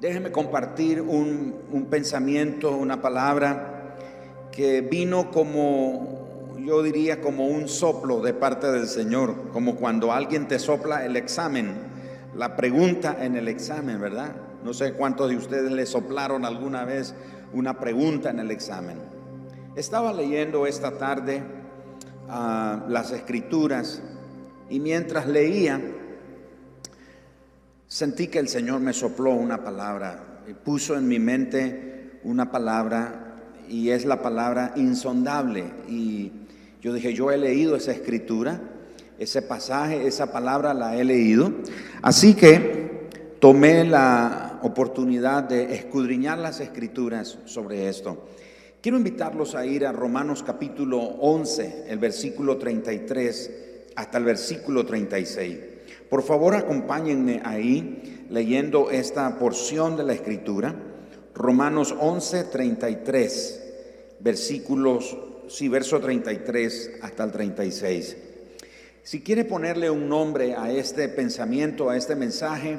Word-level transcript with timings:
Déjeme 0.00 0.32
compartir 0.32 1.02
un, 1.02 1.86
pensamiento, 1.90 2.74
una 2.74 3.02
palabra 3.02 3.96
que 4.50 4.80
vino 4.80 5.30
como, 5.30 6.56
yo 6.58 6.82
diría, 6.82 7.20
como 7.20 7.48
un 7.48 7.68
soplo 7.68 8.22
de 8.22 8.32
parte 8.32 8.72
del 8.72 8.86
Señor, 8.86 9.50
como 9.52 9.76
cuando 9.76 10.10
alguien 10.10 10.48
te 10.48 10.58
sopla 10.58 11.04
el 11.04 11.16
examen, 11.16 11.74
la 12.34 12.56
pregunta 12.56 13.18
en 13.20 13.36
el 13.36 13.46
examen, 13.46 14.00
¿verdad? 14.00 14.32
No 14.64 14.72
sé 14.72 14.94
cuántos 14.94 15.28
de 15.28 15.36
ustedes 15.36 15.70
le 15.70 15.84
soplaron 15.84 16.46
alguna 16.46 16.86
vez 16.86 17.14
una 17.52 17.78
pregunta 17.78 18.30
en 18.30 18.38
el 18.38 18.50
examen. 18.50 18.96
Estaba 19.76 20.14
leyendo 20.14 20.66
esta 20.66 20.92
tarde 20.92 21.42
ah, 22.26 22.86
las 22.88 23.10
escrituras 23.10 24.00
y 24.70 24.80
mientras 24.80 25.26
leía, 25.26 25.78
sentí 27.90 28.28
que 28.28 28.38
el 28.38 28.46
Señor 28.46 28.78
me 28.78 28.92
sopló 28.92 29.32
una 29.32 29.64
palabra 29.64 30.42
y 30.48 30.54
puso 30.54 30.96
en 30.96 31.08
mi 31.08 31.18
mente 31.18 32.20
una 32.22 32.52
palabra 32.52 33.34
y 33.68 33.90
es 33.90 34.04
la 34.04 34.22
palabra 34.22 34.72
insondable. 34.76 35.64
Y 35.88 36.30
yo 36.80 36.94
dije, 36.94 37.12
yo 37.12 37.32
he 37.32 37.36
leído 37.36 37.74
esa 37.74 37.90
escritura, 37.90 38.60
ese 39.18 39.42
pasaje, 39.42 40.06
esa 40.06 40.30
palabra 40.30 40.72
la 40.72 40.96
he 40.96 41.04
leído. 41.04 41.52
Así 42.00 42.34
que 42.34 43.08
tomé 43.40 43.84
la 43.84 44.60
oportunidad 44.62 45.42
de 45.42 45.74
escudriñar 45.74 46.38
las 46.38 46.60
escrituras 46.60 47.38
sobre 47.44 47.88
esto. 47.88 48.28
Quiero 48.80 48.98
invitarlos 48.98 49.56
a 49.56 49.66
ir 49.66 49.84
a 49.84 49.90
Romanos 49.90 50.44
capítulo 50.44 51.00
11, 51.00 51.86
el 51.88 51.98
versículo 51.98 52.56
33 52.56 53.50
hasta 53.96 54.18
el 54.18 54.24
versículo 54.24 54.86
36. 54.86 55.69
Por 56.10 56.24
favor, 56.24 56.56
acompáñenme 56.56 57.40
ahí 57.44 58.26
leyendo 58.28 58.90
esta 58.90 59.38
porción 59.38 59.96
de 59.96 60.02
la 60.02 60.12
escritura. 60.12 60.74
Romanos 61.34 61.94
11, 61.98 62.44
33, 62.44 63.72
versículos, 64.18 65.16
sí, 65.48 65.68
verso 65.68 66.00
33 66.00 66.98
hasta 67.02 67.22
el 67.22 67.30
36. 67.30 68.16
Si 69.04 69.20
quiere 69.22 69.44
ponerle 69.44 69.88
un 69.88 70.08
nombre 70.08 70.56
a 70.56 70.72
este 70.72 71.08
pensamiento, 71.08 71.88
a 71.88 71.96
este 71.96 72.16
mensaje, 72.16 72.78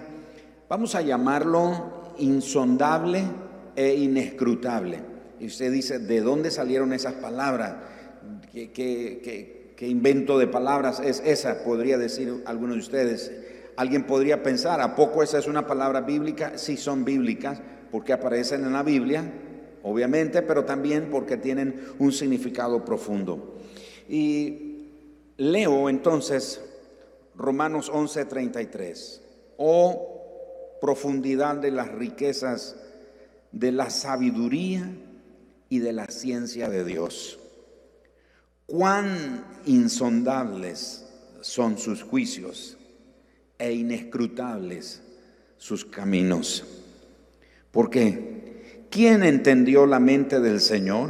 vamos 0.68 0.94
a 0.96 1.02
llamarlo 1.02 2.14
insondable 2.18 3.24
e 3.78 3.94
inescrutable. 3.96 5.00
Y 5.40 5.48
usted 5.48 5.72
dice, 5.72 6.00
¿de 6.00 6.20
dónde 6.20 6.52
salieron 6.52 6.92
esas 6.92 7.14
palabras? 7.14 7.76
¿Qué, 8.52 8.72
qué, 8.72 9.61
¿Qué 9.82 9.88
invento 9.88 10.38
de 10.38 10.46
palabras 10.46 11.00
es 11.00 11.24
esa? 11.26 11.64
Podría 11.64 11.98
decir 11.98 12.44
algunos 12.46 12.76
de 12.76 12.82
ustedes. 12.82 13.32
Alguien 13.76 14.06
podría 14.06 14.44
pensar, 14.44 14.80
¿a 14.80 14.94
poco 14.94 15.24
esa 15.24 15.40
es 15.40 15.48
una 15.48 15.66
palabra 15.66 16.02
bíblica? 16.02 16.56
Sí 16.60 16.78
son 16.78 17.04
bíblicas 17.04 17.60
porque 17.92 18.14
aparecen 18.14 18.64
en 18.64 18.74
la 18.74 18.84
Biblia, 18.84 19.24
obviamente, 19.82 20.44
pero 20.44 20.66
también 20.66 21.10
porque 21.10 21.38
tienen 21.38 21.84
un 21.98 22.12
significado 22.12 22.86
profundo. 22.86 23.58
Y 24.08 24.86
leo 25.38 25.90
entonces 25.90 26.62
Romanos 27.36 27.90
11:33. 27.92 29.20
Oh 29.58 30.78
profundidad 30.80 31.56
de 31.56 31.72
las 31.72 31.92
riquezas, 31.92 32.76
de 33.52 33.72
la 33.72 33.90
sabiduría 33.90 34.92
y 35.70 35.80
de 35.80 35.92
la 35.92 36.06
ciencia 36.06 36.70
de 36.70 36.86
Dios 36.86 37.40
cuán 38.72 39.44
insondables 39.66 41.06
son 41.42 41.78
sus 41.78 42.04
juicios 42.04 42.78
e 43.58 43.74
inescrutables 43.74 45.02
sus 45.58 45.86
caminos. 45.86 46.66
Porque, 47.72 48.88
¿quién 48.90 49.24
entendió 49.24 49.86
la 49.86 50.00
mente 50.00 50.40
del 50.40 50.60
Señor? 50.60 51.10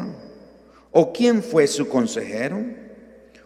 ¿O 0.91 1.13
quién 1.13 1.41
fue 1.41 1.67
su 1.67 1.87
consejero? 1.87 2.63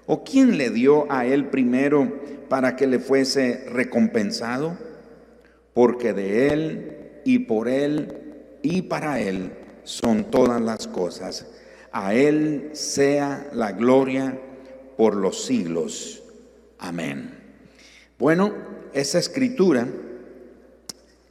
¿O 0.06 0.24
quién 0.24 0.58
le 0.58 0.70
dio 0.70 1.12
a 1.12 1.26
él 1.26 1.48
primero 1.50 2.22
para 2.50 2.76
que 2.76 2.88
le 2.88 3.00
fuese 3.00 3.66
recompensado? 3.70 4.78
Porque 5.74 6.14
de 6.14 6.48
él 6.48 7.22
y 7.26 7.40
por 7.40 7.68
él 7.68 8.58
y 8.62 8.84
para 8.84 9.20
él 9.20 9.52
son 9.84 10.30
todas 10.32 10.62
las 10.62 10.88
cosas 10.88 11.48
a 11.96 12.14
Él 12.14 12.72
sea 12.74 13.48
la 13.54 13.72
gloria 13.72 14.38
por 14.98 15.16
los 15.16 15.46
siglos. 15.46 16.24
Amén. 16.80 17.32
Bueno, 18.18 18.54
esa 18.94 19.20
escritura 19.20 19.88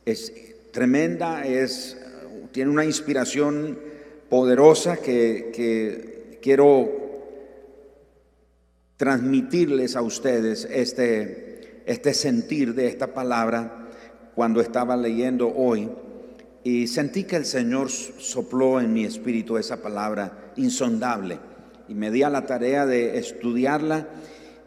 es 0.05 0.33
tremenda, 0.71 1.47
es, 1.47 1.97
tiene 2.53 2.71
una 2.71 2.85
inspiración 2.85 3.79
poderosa 4.29 4.97
que, 4.97 6.39
quiero 6.43 6.91
transmitirles 8.99 9.97
a 9.97 10.03
ustedes 10.03 10.69
este, 10.71 11.83
este 11.87 12.13
sentir 12.13 12.75
de 12.75 12.87
esta 12.87 13.15
palabra 13.15 13.89
cuando 14.35 14.61
estaba 14.61 14.95
leyendo 14.95 15.49
hoy 15.49 15.89
y 16.65 16.87
sentí 16.87 17.25
que 17.25 17.37
el 17.37 17.45
Señor 17.45 17.91
sopló 17.91 18.81
en 18.81 18.93
mi 18.93 19.05
espíritu 19.05 19.57
esa 19.57 19.81
palabra 19.81 20.53
insondable. 20.57 21.39
Y 21.89 21.95
me 21.95 22.11
di 22.11 22.23
a 22.23 22.31
la 22.31 22.47
tarea 22.47 22.87
de 22.87 23.19
estudiarla 23.19 24.09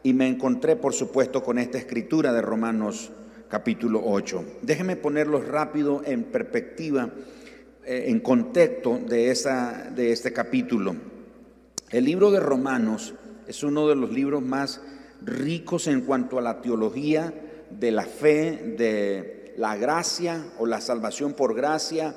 y 0.04 0.14
me 0.14 0.28
encontré, 0.28 0.76
por 0.76 0.94
supuesto, 0.94 1.44
con 1.44 1.58
esta 1.58 1.78
escritura 1.78 2.32
de 2.32 2.42
Romanos 2.42 3.12
capítulo 3.50 4.02
8. 4.04 4.46
Déjeme 4.62 4.96
ponerlo 4.96 5.42
rápido 5.42 6.02
en 6.06 6.26
perspectiva, 6.26 7.10
eh, 7.86 8.06
en 8.08 8.20
contexto 8.20 9.00
de, 9.00 9.32
esa, 9.32 9.90
de 9.96 10.12
este 10.12 10.32
capítulo. 10.34 10.96
El 11.90 12.06
libro 12.06 12.32
de 12.32 12.40
Romanos 12.40 13.16
es 13.48 13.64
uno 13.64 13.88
de 13.88 13.96
los 13.96 14.12
libros 14.12 14.44
más 14.44 14.82
ricos 15.26 15.88
en 15.88 16.02
cuanto 16.02 16.38
a 16.38 16.42
la 16.42 16.62
teología 16.62 17.34
de 17.72 17.92
la 17.92 18.04
fe, 18.04 18.76
de 18.78 19.54
la 19.58 19.76
gracia 19.76 20.46
o 20.60 20.66
la 20.66 20.82
salvación 20.82 21.34
por 21.34 21.56
gracia, 21.56 22.16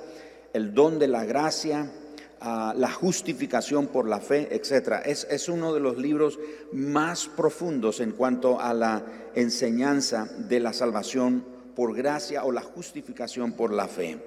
el 0.52 0.74
don 0.74 0.98
de 0.98 1.08
la 1.08 1.24
gracia, 1.24 1.90
la 2.40 2.90
justificación 2.90 3.88
por 3.88 4.08
la 4.08 4.20
fe, 4.20 4.48
etc. 4.54 5.02
Es, 5.04 5.26
es 5.30 5.48
uno 5.48 5.74
de 5.74 5.80
los 5.80 5.98
libros 5.98 6.38
más 6.72 7.28
profundos 7.28 8.00
en 8.00 8.12
cuanto 8.12 8.60
a 8.60 8.72
la 8.72 9.04
enseñanza 9.34 10.24
de 10.24 10.60
la 10.60 10.72
salvación 10.72 11.44
por 11.74 11.94
gracia 11.94 12.44
o 12.44 12.52
la 12.52 12.62
justificación 12.62 13.52
por 13.52 13.72
la 13.72 13.88
fe. 13.88 14.18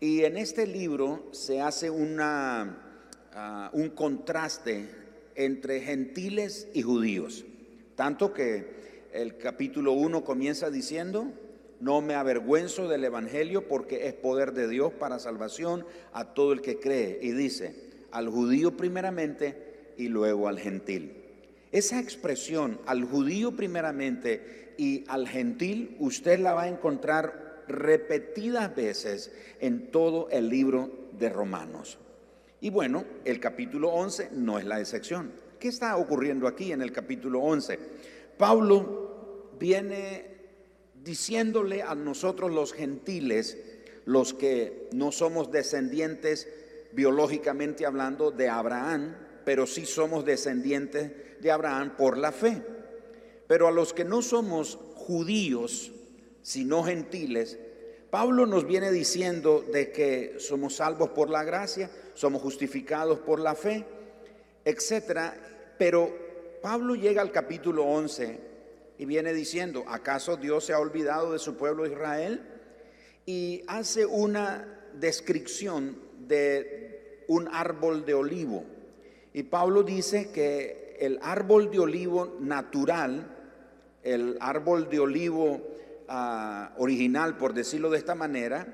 Y 0.00 0.24
en 0.24 0.36
este 0.36 0.66
libro 0.66 1.28
se 1.32 1.60
hace 1.60 1.88
una, 1.88 2.78
ah, 3.34 3.70
un 3.72 3.90
contraste 3.90 4.90
entre 5.34 5.80
gentiles 5.80 6.68
y 6.74 6.82
judíos, 6.82 7.44
tanto 7.94 8.32
que 8.32 9.08
el 9.12 9.38
capítulo 9.38 9.92
1 9.92 10.24
comienza 10.24 10.70
diciendo, 10.70 11.32
no 11.82 12.00
me 12.00 12.14
avergüenzo 12.14 12.86
del 12.86 13.02
Evangelio 13.02 13.66
porque 13.66 14.06
es 14.06 14.14
poder 14.14 14.52
de 14.52 14.68
Dios 14.68 14.92
para 14.92 15.18
salvación 15.18 15.84
a 16.12 16.32
todo 16.32 16.52
el 16.52 16.62
que 16.62 16.78
cree. 16.78 17.18
Y 17.20 17.32
dice, 17.32 17.74
al 18.12 18.28
judío 18.28 18.76
primeramente 18.76 19.94
y 19.96 20.06
luego 20.06 20.46
al 20.46 20.60
gentil. 20.60 21.12
Esa 21.72 21.98
expresión, 21.98 22.78
al 22.86 23.02
judío 23.02 23.56
primeramente 23.56 24.74
y 24.78 25.04
al 25.08 25.26
gentil, 25.26 25.96
usted 25.98 26.38
la 26.38 26.54
va 26.54 26.62
a 26.62 26.68
encontrar 26.68 27.64
repetidas 27.66 28.72
veces 28.76 29.32
en 29.58 29.90
todo 29.90 30.28
el 30.30 30.48
libro 30.48 30.88
de 31.18 31.30
Romanos. 31.30 31.98
Y 32.60 32.70
bueno, 32.70 33.04
el 33.24 33.40
capítulo 33.40 33.88
11 33.88 34.30
no 34.34 34.56
es 34.60 34.64
la 34.64 34.78
excepción. 34.78 35.32
¿Qué 35.58 35.66
está 35.66 35.96
ocurriendo 35.96 36.46
aquí 36.46 36.70
en 36.70 36.80
el 36.80 36.92
capítulo 36.92 37.40
11? 37.40 37.76
Pablo 38.38 39.50
viene 39.58 40.31
diciéndole 41.04 41.82
a 41.82 41.94
nosotros 41.94 42.50
los 42.50 42.72
gentiles, 42.72 43.58
los 44.04 44.34
que 44.34 44.88
no 44.92 45.12
somos 45.12 45.50
descendientes 45.50 46.48
biológicamente 46.92 47.86
hablando 47.86 48.30
de 48.30 48.48
Abraham, 48.48 49.16
pero 49.44 49.66
sí 49.66 49.86
somos 49.86 50.24
descendientes 50.24 51.12
de 51.40 51.50
Abraham 51.50 51.96
por 51.96 52.16
la 52.16 52.32
fe. 52.32 52.62
Pero 53.46 53.68
a 53.68 53.72
los 53.72 53.92
que 53.92 54.04
no 54.04 54.22
somos 54.22 54.78
judíos, 54.94 55.92
sino 56.42 56.84
gentiles, 56.84 57.58
Pablo 58.10 58.46
nos 58.46 58.66
viene 58.66 58.92
diciendo 58.92 59.64
de 59.72 59.90
que 59.90 60.36
somos 60.38 60.76
salvos 60.76 61.10
por 61.10 61.30
la 61.30 61.44
gracia, 61.44 61.90
somos 62.14 62.42
justificados 62.42 63.18
por 63.20 63.40
la 63.40 63.54
fe, 63.54 63.86
etcétera, 64.64 65.34
pero 65.78 66.12
Pablo 66.60 66.94
llega 66.94 67.22
al 67.22 67.32
capítulo 67.32 67.84
11 67.84 68.51
y 68.98 69.04
viene 69.04 69.32
diciendo, 69.32 69.84
¿acaso 69.88 70.36
Dios 70.36 70.64
se 70.64 70.72
ha 70.72 70.78
olvidado 70.78 71.32
de 71.32 71.38
su 71.38 71.56
pueblo 71.56 71.86
Israel? 71.86 72.42
Y 73.26 73.62
hace 73.66 74.06
una 74.06 74.80
descripción 74.98 75.96
de 76.26 77.24
un 77.28 77.48
árbol 77.48 78.04
de 78.04 78.14
olivo. 78.14 78.64
Y 79.32 79.44
Pablo 79.44 79.82
dice 79.82 80.30
que 80.32 80.96
el 81.00 81.18
árbol 81.22 81.70
de 81.70 81.78
olivo 81.78 82.36
natural, 82.40 83.26
el 84.02 84.36
árbol 84.40 84.88
de 84.88 85.00
olivo 85.00 85.60
ah, 86.08 86.72
original, 86.76 87.36
por 87.38 87.54
decirlo 87.54 87.90
de 87.90 87.98
esta 87.98 88.14
manera, 88.14 88.66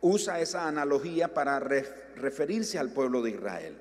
usa 0.00 0.40
esa 0.40 0.66
analogía 0.66 1.32
para 1.34 1.60
referirse 1.60 2.78
al 2.78 2.90
pueblo 2.90 3.22
de 3.22 3.30
Israel. 3.30 3.76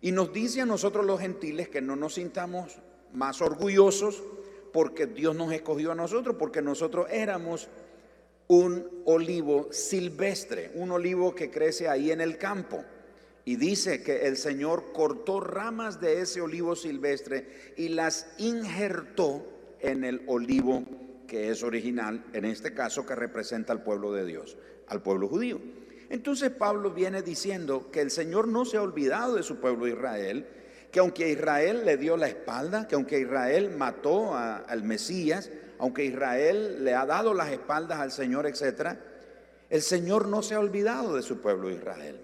Y 0.00 0.12
nos 0.12 0.32
dice 0.32 0.60
a 0.60 0.66
nosotros 0.66 1.04
los 1.04 1.20
gentiles 1.20 1.68
que 1.68 1.80
no 1.80 1.96
nos 1.96 2.14
sintamos 2.14 2.78
más 3.12 3.42
orgullosos 3.42 4.22
porque 4.72 5.06
Dios 5.06 5.34
nos 5.34 5.52
escogió 5.52 5.92
a 5.92 5.94
nosotros, 5.94 6.36
porque 6.38 6.62
nosotros 6.62 7.06
éramos 7.10 7.68
un 8.48 9.02
olivo 9.04 9.68
silvestre, 9.72 10.72
un 10.74 10.90
olivo 10.90 11.34
que 11.34 11.50
crece 11.50 11.88
ahí 11.88 12.10
en 12.10 12.20
el 12.20 12.36
campo. 12.36 12.84
Y 13.44 13.56
dice 13.56 14.02
que 14.02 14.26
el 14.26 14.36
Señor 14.36 14.92
cortó 14.92 15.40
ramas 15.40 16.00
de 16.00 16.20
ese 16.20 16.40
olivo 16.40 16.76
silvestre 16.76 17.74
y 17.76 17.88
las 17.88 18.26
injertó 18.38 19.46
en 19.80 20.04
el 20.04 20.22
olivo 20.26 20.84
que 21.26 21.50
es 21.50 21.62
original, 21.62 22.24
en 22.32 22.44
este 22.44 22.74
caso 22.74 23.06
que 23.06 23.14
representa 23.14 23.72
al 23.72 23.84
pueblo 23.84 24.12
de 24.12 24.26
Dios, 24.26 24.58
al 24.88 25.00
pueblo 25.00 25.28
judío. 25.28 25.60
Entonces 26.08 26.50
Pablo 26.50 26.90
viene 26.90 27.22
diciendo 27.22 27.88
que 27.92 28.00
el 28.00 28.10
Señor 28.10 28.48
no 28.48 28.64
se 28.64 28.78
ha 28.78 28.82
olvidado 28.82 29.36
de 29.36 29.44
su 29.44 29.60
pueblo 29.60 29.86
Israel, 29.86 30.44
que 30.90 31.00
aunque 31.00 31.30
Israel 31.30 31.82
le 31.84 31.96
dio 31.96 32.16
la 32.16 32.28
espalda, 32.28 32.88
que 32.88 32.94
aunque 32.94 33.20
Israel 33.20 33.70
mató 33.76 34.34
al 34.34 34.82
Mesías, 34.82 35.50
aunque 35.78 36.04
Israel 36.04 36.84
le 36.84 36.94
ha 36.94 37.06
dado 37.06 37.32
las 37.34 37.50
espaldas 37.50 38.00
al 38.00 38.12
Señor, 38.12 38.46
etc., 38.46 38.96
el 39.68 39.82
Señor 39.82 40.26
no 40.26 40.42
se 40.42 40.54
ha 40.54 40.60
olvidado 40.60 41.14
de 41.14 41.22
su 41.22 41.40
pueblo 41.40 41.70
Israel. 41.70 42.20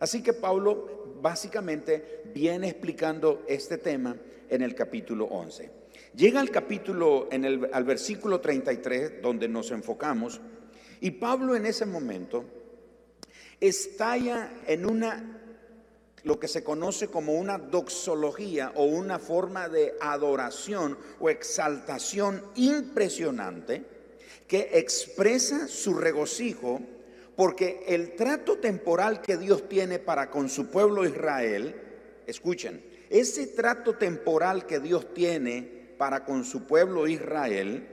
Así 0.00 0.22
que 0.22 0.32
Pablo 0.32 1.16
básicamente 1.20 2.22
viene 2.34 2.68
explicando 2.68 3.44
este 3.46 3.78
tema 3.78 4.16
en 4.48 4.62
el 4.62 4.74
capítulo 4.74 5.26
11. 5.26 5.70
Llega 6.14 6.40
al 6.40 6.50
capítulo, 6.50 7.28
en 7.30 7.44
el, 7.44 7.70
al 7.72 7.84
versículo 7.84 8.40
33, 8.40 9.20
donde 9.22 9.48
nos 9.48 9.70
enfocamos, 9.70 10.40
y 11.00 11.10
Pablo 11.12 11.54
en 11.54 11.66
ese 11.66 11.84
momento 11.84 12.44
estalla 13.60 14.50
en 14.66 14.86
una, 14.86 15.45
lo 16.24 16.40
que 16.40 16.48
se 16.48 16.64
conoce 16.64 17.08
como 17.08 17.34
una 17.34 17.58
doxología 17.58 18.72
o 18.74 18.84
una 18.84 19.18
forma 19.18 19.68
de 19.68 19.94
adoración 20.00 20.98
o 21.20 21.30
exaltación 21.30 22.42
impresionante 22.56 23.84
que 24.46 24.70
expresa 24.74 25.68
su 25.68 25.94
regocijo 25.94 26.80
porque 27.36 27.84
el 27.88 28.16
trato 28.16 28.58
temporal 28.58 29.20
que 29.20 29.36
Dios 29.36 29.68
tiene 29.68 29.98
para 29.98 30.30
con 30.30 30.48
su 30.48 30.68
pueblo 30.68 31.04
Israel, 31.04 31.74
escuchen, 32.26 32.82
ese 33.10 33.46
trato 33.48 33.94
temporal 33.94 34.66
que 34.66 34.80
Dios 34.80 35.12
tiene 35.12 35.94
para 35.98 36.24
con 36.24 36.44
su 36.44 36.66
pueblo 36.66 37.06
Israel 37.06 37.86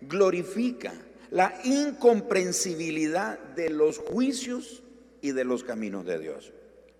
glorifica 0.00 0.92
la 1.30 1.58
incomprensibilidad 1.64 3.38
de 3.38 3.70
los 3.70 3.98
juicios 3.98 4.82
y 5.20 5.32
de 5.32 5.44
los 5.44 5.64
caminos 5.64 6.04
de 6.04 6.18
Dios. 6.18 6.52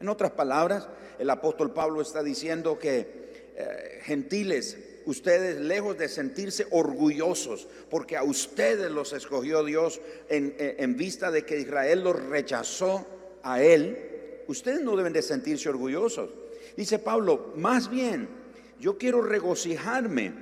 En 0.05 0.11
otras 0.11 0.33
palabras, 0.33 0.87
el 1.19 1.31
apóstol 1.31 1.73
Pablo 1.73 2.03
está 2.03 2.23
diciendo 2.23 2.79
que 2.79 3.55
eh, 3.57 4.01
gentiles, 4.03 4.77
ustedes 5.07 5.59
lejos 5.59 5.97
de 5.97 6.11
sentirse 6.11 6.67
orgullosos, 6.73 7.67
porque 7.89 8.19
a 8.19 8.23
ustedes 8.23 8.91
los 8.91 9.15
escogió 9.15 9.65
Dios 9.65 10.03
en, 10.29 10.57
en 10.59 10.95
vista 10.99 11.31
de 11.31 11.47
que 11.47 11.59
Israel 11.59 12.05
los 12.05 12.23
rechazó 12.23 13.07
a 13.43 13.63
él, 13.63 14.43
ustedes 14.47 14.83
no 14.83 14.95
deben 14.95 15.15
de 15.15 15.23
sentirse 15.23 15.71
orgullosos. 15.71 16.29
Dice 16.77 16.99
Pablo, 16.99 17.55
más 17.57 17.89
bien, 17.89 18.29
yo 18.79 18.99
quiero 18.99 19.23
regocijarme 19.23 20.35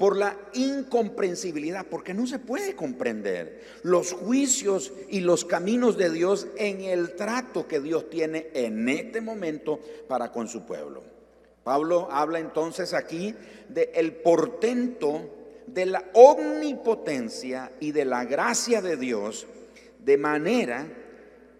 por 0.00 0.16
la 0.16 0.34
incomprensibilidad, 0.54 1.84
porque 1.84 2.14
no 2.14 2.26
se 2.26 2.38
puede 2.38 2.74
comprender 2.74 3.60
los 3.82 4.14
juicios 4.14 4.94
y 5.10 5.20
los 5.20 5.44
caminos 5.44 5.98
de 5.98 6.08
Dios 6.08 6.46
en 6.56 6.80
el 6.80 7.16
trato 7.16 7.68
que 7.68 7.80
Dios 7.80 8.08
tiene 8.08 8.48
en 8.54 8.88
este 8.88 9.20
momento 9.20 9.78
para 10.08 10.32
con 10.32 10.48
su 10.48 10.64
pueblo. 10.64 11.02
Pablo 11.62 12.08
habla 12.10 12.38
entonces 12.38 12.94
aquí 12.94 13.34
de 13.68 13.92
el 13.94 14.14
portento 14.14 15.28
de 15.66 15.84
la 15.84 16.02
omnipotencia 16.14 17.70
y 17.78 17.92
de 17.92 18.06
la 18.06 18.24
gracia 18.24 18.80
de 18.80 18.96
Dios, 18.96 19.46
de 20.02 20.16
manera 20.16 20.86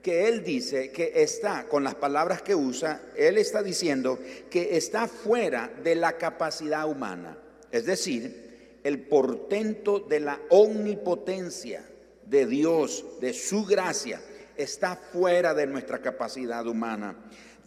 que 0.03 0.29
él 0.29 0.43
dice 0.43 0.93
que 0.93 1.13
está, 1.17 1.65
con 1.69 1.85
las 1.85 1.97
palabras 1.97 2.41
que 2.41 2.55
usa, 2.55 3.03
él 3.19 3.37
está 3.37 3.63
diciendo 3.63 4.19
que 4.49 4.79
está 4.79 5.09
fuera 5.09 5.71
de 5.85 5.95
la 5.95 6.17
capacidad 6.17 6.89
humana. 6.89 7.37
Es 7.71 7.87
decir, 7.87 8.79
el 8.83 9.01
portento 9.03 10.01
de 10.01 10.21
la 10.21 10.41
omnipotencia 10.51 11.85
de 12.27 12.47
Dios, 12.47 13.05
de 13.21 13.33
su 13.33 13.65
gracia, 13.65 14.21
está 14.57 14.97
fuera 14.97 15.55
de 15.55 15.67
nuestra 15.67 16.01
capacidad 16.01 16.67
humana. 16.67 17.17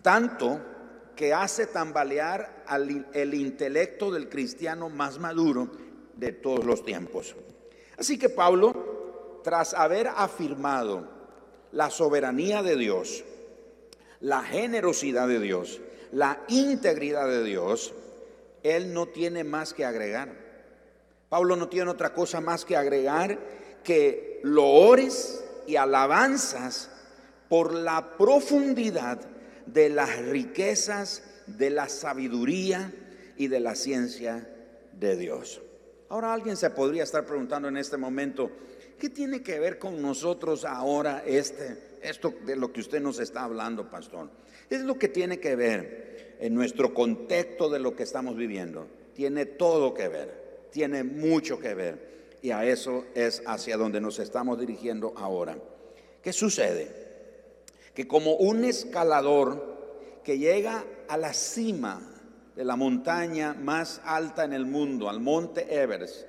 Tanto 0.02 0.60
que 1.16 1.34
hace 1.34 1.68
tambalear 1.68 2.64
el 3.14 3.34
intelecto 3.34 4.12
del 4.12 4.30
cristiano 4.30 4.90
más 4.90 5.20
maduro 5.20 5.70
de 6.16 6.32
todos 6.32 6.66
los 6.66 6.84
tiempos. 6.84 7.36
Así 7.98 8.18
que 8.18 8.30
Pablo, 8.30 9.42
tras 9.44 9.74
haber 9.74 10.08
afirmado 10.08 11.08
la 11.72 11.90
soberanía 11.90 12.64
de 12.64 12.76
Dios, 12.76 13.24
la 14.20 14.42
generosidad 14.44 15.28
de 15.28 15.40
Dios, 15.40 15.82
la 16.12 16.44
integridad 16.48 17.28
de 17.28 17.44
Dios, 17.44 17.94
él 18.64 18.94
no 18.94 19.08
tiene 19.08 19.44
más 19.44 19.74
que 19.74 19.86
agregar. 19.86 20.34
Pablo 21.30 21.56
no 21.56 21.68
tiene 21.68 21.90
otra 21.90 22.14
cosa 22.14 22.42
más 22.42 22.66
que 22.66 22.76
agregar 22.76 23.40
que 23.84 24.40
loores 24.44 25.44
y 25.68 25.76
alabanzas 25.76 26.90
por 27.50 27.74
la 27.74 28.18
profundidad 28.18 29.20
de 29.66 29.90
las 29.90 30.18
riquezas, 30.26 31.24
de 31.48 31.70
la 31.70 31.90
sabiduría 31.90 32.94
y 33.38 33.48
de 33.48 33.60
la 33.60 33.76
ciencia 33.76 34.48
de 35.00 35.18
Dios. 35.18 35.62
Ahora 36.10 36.34
alguien 36.34 36.58
se 36.58 36.70
podría 36.70 37.04
estar 37.04 37.26
preguntando 37.26 37.68
en 37.68 37.78
este 37.78 37.98
momento, 37.98 38.52
¿qué 39.00 39.10
tiene 39.10 39.42
que 39.42 39.60
ver 39.60 39.80
con 39.80 40.02
nosotros 40.02 40.66
ahora 40.66 41.24
este, 41.26 41.98
esto 42.02 42.34
de 42.46 42.56
lo 42.56 42.72
que 42.72 42.82
usted 42.82 43.02
nos 43.02 43.20
está 43.20 43.44
hablando, 43.44 43.90
pastor? 43.90 44.30
Es 44.70 44.82
lo 44.82 44.98
que 44.98 45.08
tiene 45.08 45.40
que 45.40 45.56
ver 45.56 46.13
en 46.44 46.54
nuestro 46.54 46.94
contexto 46.94 47.70
de 47.70 47.80
lo 47.80 47.96
que 47.96 48.04
estamos 48.04 48.36
viviendo. 48.36 48.86
Tiene 49.14 49.46
todo 49.46 49.94
que 49.94 50.10
ver, 50.10 50.68
tiene 50.72 51.06
mucho 51.06 51.58
que 51.58 51.74
ver. 51.74 52.36
Y 52.42 52.52
a 52.52 52.66
eso 52.66 53.06
es 53.16 53.42
hacia 53.46 53.78
donde 53.78 54.02
nos 54.02 54.20
estamos 54.20 54.60
dirigiendo 54.60 55.14
ahora. 55.16 55.58
¿Qué 56.22 56.34
sucede? 56.34 56.92
Que 57.94 58.10
como 58.10 58.36
un 58.36 58.66
escalador 58.66 60.20
que 60.26 60.38
llega 60.38 60.84
a 61.08 61.16
la 61.16 61.32
cima 61.32 62.02
de 62.58 62.66
la 62.66 62.76
montaña 62.76 63.54
más 63.54 64.02
alta 64.04 64.44
en 64.44 64.52
el 64.52 64.66
mundo, 64.66 65.10
al 65.10 65.22
monte 65.22 65.74
Everest, 65.74 66.28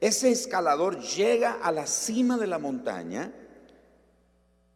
ese 0.00 0.32
escalador 0.32 0.98
llega 0.98 1.60
a 1.62 1.70
la 1.70 1.86
cima 1.86 2.38
de 2.38 2.48
la 2.48 2.58
montaña 2.58 3.32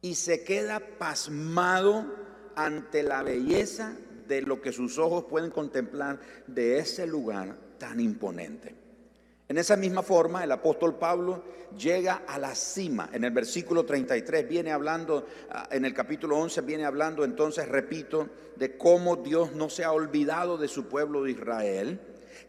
y 0.02 0.14
se 0.14 0.44
queda 0.44 0.78
pasmado 1.00 2.06
ante 2.54 3.02
la 3.02 3.24
belleza 3.24 3.96
de 4.28 4.42
lo 4.42 4.60
que 4.60 4.72
sus 4.72 4.98
ojos 4.98 5.24
pueden 5.24 5.50
contemplar 5.50 6.20
de 6.46 6.78
ese 6.78 7.06
lugar 7.06 7.56
tan 7.78 7.98
imponente. 7.98 8.74
En 9.48 9.56
esa 9.56 9.76
misma 9.76 10.02
forma, 10.02 10.44
el 10.44 10.52
apóstol 10.52 10.96
Pablo 10.96 11.42
llega 11.78 12.22
a 12.26 12.38
la 12.38 12.54
cima. 12.54 13.08
En 13.12 13.24
el 13.24 13.30
versículo 13.30 13.84
33 13.84 14.46
viene 14.46 14.72
hablando, 14.72 15.26
ah, 15.50 15.66
en 15.70 15.86
el 15.86 15.94
capítulo 15.94 16.36
11 16.36 16.60
viene 16.62 16.84
hablando, 16.84 17.24
entonces 17.24 17.66
repito, 17.66 18.28
de 18.56 18.76
cómo 18.76 19.16
Dios 19.16 19.54
no 19.54 19.70
se 19.70 19.84
ha 19.84 19.92
olvidado 19.92 20.58
de 20.58 20.68
su 20.68 20.86
pueblo 20.86 21.24
de 21.24 21.30
Israel, 21.30 21.98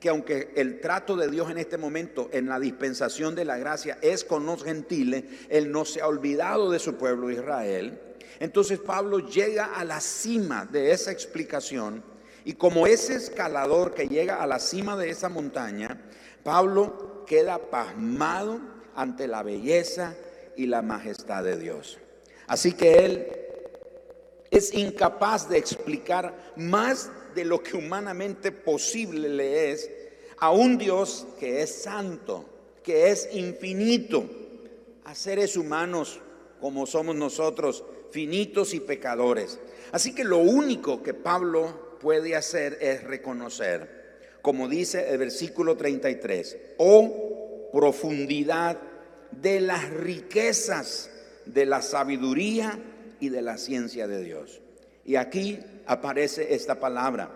que 0.01 0.09
aunque 0.09 0.51
el 0.55 0.81
trato 0.81 1.15
de 1.15 1.29
Dios 1.29 1.49
en 1.49 1.57
este 1.57 1.77
momento, 1.77 2.29
en 2.33 2.49
la 2.49 2.59
dispensación 2.59 3.33
de 3.33 3.45
la 3.45 3.57
gracia, 3.57 3.97
es 4.01 4.25
con 4.25 4.45
los 4.45 4.63
gentiles, 4.63 5.23
Él 5.47 5.71
no 5.71 5.85
se 5.85 6.01
ha 6.01 6.07
olvidado 6.07 6.69
de 6.69 6.79
su 6.79 6.95
pueblo 6.95 7.27
de 7.27 7.35
Israel. 7.35 7.99
Entonces 8.39 8.79
Pablo 8.79 9.19
llega 9.19 9.65
a 9.75 9.83
la 9.83 9.99
cima 10.01 10.65
de 10.65 10.91
esa 10.91 11.11
explicación 11.11 12.03
y 12.45 12.53
como 12.53 12.87
ese 12.87 13.15
escalador 13.15 13.93
que 13.93 14.07
llega 14.07 14.41
a 14.41 14.47
la 14.47 14.59
cima 14.59 14.95
de 14.95 15.09
esa 15.09 15.29
montaña, 15.29 16.01
Pablo 16.43 17.25
queda 17.25 17.57
pasmado 17.57 18.59
ante 18.95 19.27
la 19.27 19.43
belleza 19.43 20.15
y 20.55 20.65
la 20.65 20.81
majestad 20.81 21.43
de 21.43 21.57
Dios. 21.57 21.99
Así 22.47 22.73
que 22.73 23.05
él 23.05 23.27
es 24.51 24.73
incapaz 24.73 25.47
de 25.49 25.57
explicar 25.57 26.53
más 26.55 27.11
de 27.35 27.45
lo 27.45 27.61
que 27.61 27.77
humanamente 27.77 28.51
posible 28.51 29.29
le 29.29 29.71
es 29.71 29.89
a 30.39 30.51
un 30.51 30.77
Dios 30.77 31.27
que 31.39 31.61
es 31.61 31.83
santo, 31.83 32.45
que 32.83 33.11
es 33.11 33.29
infinito, 33.33 34.25
a 35.05 35.13
seres 35.13 35.57
humanos 35.57 36.19
como 36.59 36.85
somos 36.85 37.15
nosotros, 37.15 37.83
finitos 38.11 38.73
y 38.73 38.79
pecadores. 38.79 39.59
Así 39.91 40.13
que 40.13 40.23
lo 40.23 40.37
único 40.37 41.01
que 41.03 41.13
Pablo 41.13 41.97
puede 41.99 42.35
hacer 42.35 42.77
es 42.81 43.03
reconocer 43.03 43.99
como 44.41 44.67
dice 44.67 45.09
el 45.09 45.17
versículo 45.17 45.75
33, 45.75 46.57
oh 46.77 47.69
profundidad 47.73 48.79
de 49.31 49.61
las 49.61 49.89
riquezas 49.91 51.09
de 51.45 51.65
la 51.65 51.81
sabiduría 51.81 52.79
y 53.19 53.29
de 53.29 53.41
la 53.41 53.57
ciencia 53.57 54.07
de 54.07 54.23
Dios. 54.23 54.61
Y 55.05 55.15
aquí 55.15 55.59
aparece 55.85 56.53
esta 56.53 56.79
palabra 56.79 57.31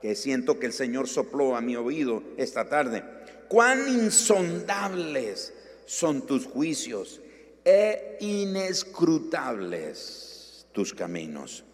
que 0.00 0.14
siento 0.14 0.58
que 0.58 0.66
el 0.66 0.72
Señor 0.72 1.08
sopló 1.08 1.56
a 1.56 1.60
mi 1.60 1.76
oído 1.76 2.22
esta 2.36 2.68
tarde. 2.68 3.04
Cuán 3.48 3.88
insondables 3.88 5.52
son 5.84 6.26
tus 6.26 6.46
juicios 6.46 7.20
e 7.68 8.16
inescrutables 8.20 10.68
tus 10.70 10.94
caminos. 10.94 11.64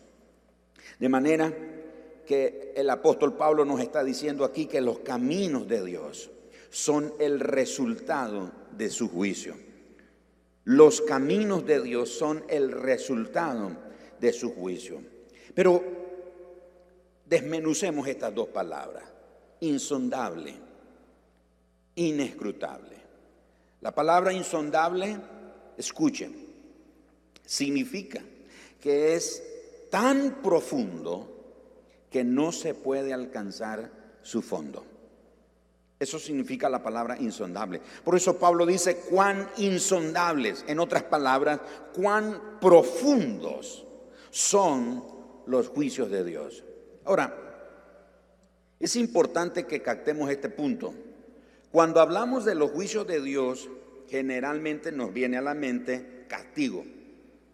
De 0.99 1.11
manera 1.11 1.53
que 2.27 2.73
el 2.75 2.89
apóstol 2.89 3.37
Pablo 3.37 3.67
nos 3.67 3.81
está 3.81 4.03
diciendo 4.03 4.47
aquí 4.47 4.65
que 4.65 4.81
los 4.81 5.01
caminos 5.01 5.69
de 5.69 5.85
Dios 5.85 6.31
son 6.71 7.13
el 7.21 7.41
resultado 7.41 8.51
de 8.71 8.89
su 8.89 9.11
juicio. 9.11 9.55
Los 10.65 11.03
caminos 11.03 11.67
de 11.67 11.83
Dios 11.83 12.09
son 12.09 12.43
el 12.49 12.73
resultado 12.73 13.77
de 14.19 14.33
su 14.33 14.55
juicio. 14.55 15.03
Pero 15.55 15.85
desmenucemos 17.27 18.09
estas 18.09 18.35
dos 18.35 18.49
palabras, 18.49 19.05
insondable, 19.61 20.55
inescrutable. 21.97 22.97
La 23.83 23.95
palabra 23.95 24.33
insondable, 24.33 25.19
escuchen, 25.77 26.35
significa 27.45 28.21
que 28.81 29.15
es 29.15 29.43
tan 29.91 30.43
profundo 30.43 31.29
que 32.11 32.25
no 32.25 32.53
se 32.53 32.75
puede 32.75 33.13
alcanzar 33.13 33.91
su 34.23 34.43
fondo. 34.43 34.85
Eso 35.99 36.19
significa 36.19 36.69
la 36.69 36.83
palabra 36.83 37.17
insondable. 37.21 37.81
Por 38.05 38.17
eso 38.17 38.37
Pablo 38.37 38.67
dice 38.67 38.97
cuán 39.09 39.49
insondables, 39.57 40.65
en 40.67 40.81
otras 40.81 41.05
palabras, 41.05 41.61
cuán 41.95 42.59
profundos 42.61 43.87
son 44.31 45.05
los 45.47 45.69
juicios 45.69 46.11
de 46.11 46.25
Dios. 46.25 46.65
Ahora, 47.05 47.39
es 48.81 48.97
importante 48.97 49.65
que 49.65 49.81
captemos 49.81 50.29
este 50.29 50.49
punto. 50.49 50.93
Cuando 51.71 52.01
hablamos 52.01 52.45
de 52.45 52.57
los 52.57 52.73
juicios 52.73 53.07
de 53.07 53.23
Dios, 53.23 53.69
generalmente 54.13 54.93
nos 54.93 55.11
viene 55.11 55.39
a 55.39 55.41
la 55.41 55.55
mente 55.55 56.27
castigo. 56.29 56.85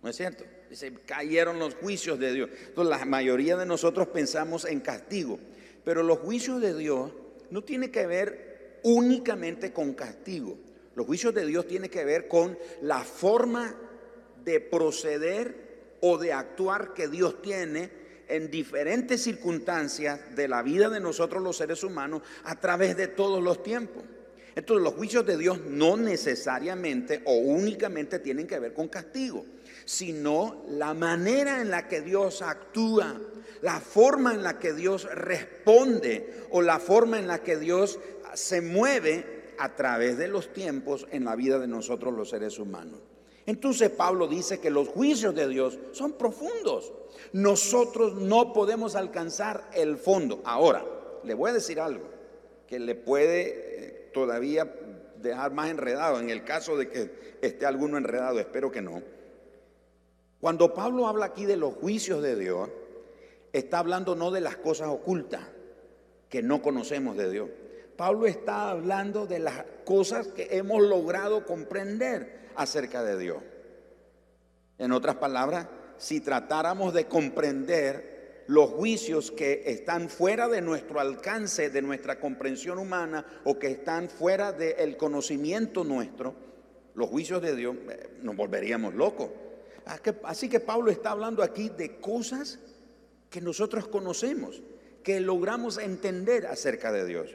¿No 0.02 0.10
es 0.10 0.16
cierto? 0.16 0.44
Dice, 0.68 0.92
cayeron 1.06 1.60
los 1.60 1.76
juicios 1.76 2.18
de 2.18 2.32
Dios. 2.32 2.50
Entonces, 2.66 2.98
la 2.98 3.04
mayoría 3.04 3.56
de 3.56 3.64
nosotros 3.64 4.08
pensamos 4.08 4.64
en 4.64 4.80
castigo. 4.80 5.38
Pero 5.84 6.02
los 6.02 6.18
juicios 6.18 6.60
de 6.60 6.76
Dios 6.76 7.12
no 7.50 7.62
tiene 7.62 7.92
que 7.92 8.08
ver 8.08 8.80
únicamente 8.82 9.72
con 9.72 9.94
castigo. 9.94 10.58
Los 10.96 11.06
juicios 11.06 11.32
de 11.32 11.46
Dios 11.46 11.68
tienen 11.68 11.90
que 11.90 12.04
ver 12.04 12.26
con 12.26 12.58
la 12.82 13.04
forma 13.04 13.76
de 14.44 14.60
proceder 14.60 15.96
o 16.00 16.18
de 16.18 16.32
actuar 16.32 16.92
que 16.92 17.06
Dios 17.06 17.40
tiene 17.40 17.88
en 18.26 18.50
diferentes 18.50 19.22
circunstancias 19.22 20.34
de 20.34 20.48
la 20.48 20.62
vida 20.62 20.88
de 20.88 20.98
nosotros 20.98 21.40
los 21.40 21.56
seres 21.56 21.84
humanos 21.84 22.22
a 22.42 22.58
través 22.58 22.96
de 22.96 23.06
todos 23.06 23.40
los 23.40 23.62
tiempos. 23.62 24.02
Entonces 24.58 24.82
los 24.82 24.94
juicios 24.94 25.24
de 25.24 25.36
Dios 25.36 25.60
no 25.68 25.96
necesariamente 25.96 27.22
o 27.26 27.36
únicamente 27.36 28.18
tienen 28.18 28.48
que 28.48 28.58
ver 28.58 28.74
con 28.74 28.88
castigo, 28.88 29.46
sino 29.84 30.64
la 30.70 30.94
manera 30.94 31.62
en 31.62 31.70
la 31.70 31.86
que 31.86 32.00
Dios 32.00 32.42
actúa 32.42 33.20
la 33.60 33.78
forma 33.78 34.34
en 34.34 34.42
la 34.42 34.58
que 34.58 34.72
Dios 34.72 35.08
responde 35.14 36.46
o 36.50 36.60
la 36.60 36.80
forma 36.80 37.20
en 37.20 37.28
la 37.28 37.44
que 37.44 37.56
Dios 37.56 38.00
se 38.34 38.60
mueve 38.60 39.54
a 39.58 39.76
través 39.76 40.18
de 40.18 40.26
los 40.26 40.52
tiempos 40.52 41.06
en 41.12 41.24
la 41.24 41.36
vida 41.36 41.60
de 41.60 41.68
nosotros 41.68 42.12
los 42.12 42.30
seres 42.30 42.58
humanos. 42.58 42.98
Entonces 43.46 43.90
Pablo 43.90 44.26
dice 44.26 44.58
que 44.58 44.70
los 44.70 44.88
juicios 44.88 45.36
de 45.36 45.46
Dios 45.46 45.78
son 45.92 46.14
profundos. 46.14 46.92
Nosotros 47.32 48.14
no 48.14 48.52
podemos 48.52 48.96
alcanzar 48.96 49.70
el 49.72 49.98
fondo. 49.98 50.42
Ahora, 50.44 50.84
le 51.22 51.34
voy 51.34 51.50
a 51.50 51.54
decir 51.54 51.78
algo 51.78 52.18
que 52.66 52.80
le 52.80 52.96
puede 52.96 53.42
eh, 53.46 53.97
todavía 54.18 54.72
dejar 55.20 55.52
más 55.52 55.70
enredado 55.70 56.18
en 56.20 56.30
el 56.30 56.44
caso 56.44 56.76
de 56.76 56.88
que 56.88 57.38
esté 57.40 57.66
alguno 57.66 57.98
enredado, 57.98 58.40
espero 58.40 58.70
que 58.70 58.82
no. 58.82 59.02
Cuando 60.40 60.74
Pablo 60.74 61.06
habla 61.06 61.26
aquí 61.26 61.46
de 61.46 61.56
los 61.56 61.74
juicios 61.74 62.22
de 62.22 62.36
Dios, 62.36 62.68
está 63.52 63.78
hablando 63.78 64.14
no 64.14 64.30
de 64.30 64.40
las 64.40 64.56
cosas 64.56 64.88
ocultas 64.88 65.42
que 66.28 66.42
no 66.42 66.62
conocemos 66.62 67.16
de 67.16 67.30
Dios. 67.30 67.48
Pablo 67.96 68.26
está 68.26 68.70
hablando 68.70 69.26
de 69.26 69.40
las 69.40 69.64
cosas 69.84 70.28
que 70.28 70.48
hemos 70.52 70.82
logrado 70.82 71.44
comprender 71.44 72.50
acerca 72.54 73.02
de 73.02 73.18
Dios. 73.18 73.38
En 74.78 74.92
otras 74.92 75.16
palabras, 75.16 75.66
si 75.96 76.20
tratáramos 76.20 76.94
de 76.94 77.06
comprender 77.06 78.17
los 78.48 78.70
juicios 78.70 79.30
que 79.30 79.62
están 79.66 80.08
fuera 80.08 80.48
de 80.48 80.62
nuestro 80.62 81.00
alcance, 81.00 81.68
de 81.68 81.82
nuestra 81.82 82.18
comprensión 82.18 82.78
humana 82.78 83.24
o 83.44 83.58
que 83.58 83.68
están 83.68 84.08
fuera 84.08 84.52
del 84.52 84.96
conocimiento 84.96 85.84
nuestro, 85.84 86.34
los 86.94 87.10
juicios 87.10 87.42
de 87.42 87.54
Dios, 87.54 87.76
eh, 87.90 88.18
nos 88.22 88.34
volveríamos 88.34 88.94
locos. 88.94 89.30
Así 90.24 90.48
que 90.48 90.60
Pablo 90.60 90.90
está 90.90 91.10
hablando 91.10 91.42
aquí 91.42 91.68
de 91.68 92.00
cosas 92.00 92.58
que 93.28 93.42
nosotros 93.42 93.86
conocemos, 93.86 94.62
que 95.02 95.20
logramos 95.20 95.76
entender 95.76 96.46
acerca 96.46 96.90
de 96.90 97.04
Dios. 97.04 97.30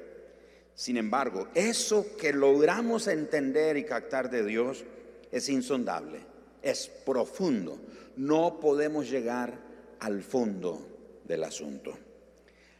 Sin 0.74 0.98
embargo, 0.98 1.48
eso 1.54 2.08
que 2.18 2.34
logramos 2.34 3.08
entender 3.08 3.78
y 3.78 3.86
captar 3.86 4.32
de 4.32 4.44
Dios 4.44 4.84
es 5.32 5.48
insondable, 5.48 6.22
es 6.64 6.88
profundo. 6.88 7.78
No 8.18 8.60
podemos 8.60 9.10
llegar 9.10 9.60
al 10.00 10.24
fondo 10.24 10.93
del 11.26 11.44
asunto. 11.44 11.98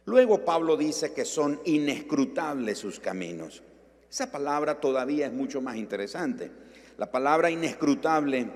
Luego 0.06 0.44
Pablo 0.44 0.76
dice 0.76 1.12
que 1.12 1.24
son 1.24 1.60
inescrutables 1.64 2.78
sus 2.78 3.00
caminos. 3.00 3.62
Esa 4.10 4.30
palabra 4.30 4.80
todavía 4.80 5.26
es 5.26 5.32
mucho 5.32 5.60
más 5.60 5.76
interesante. 5.76 6.50
La 6.98 7.10
palabra 7.10 7.50
inescrutable 7.50 8.48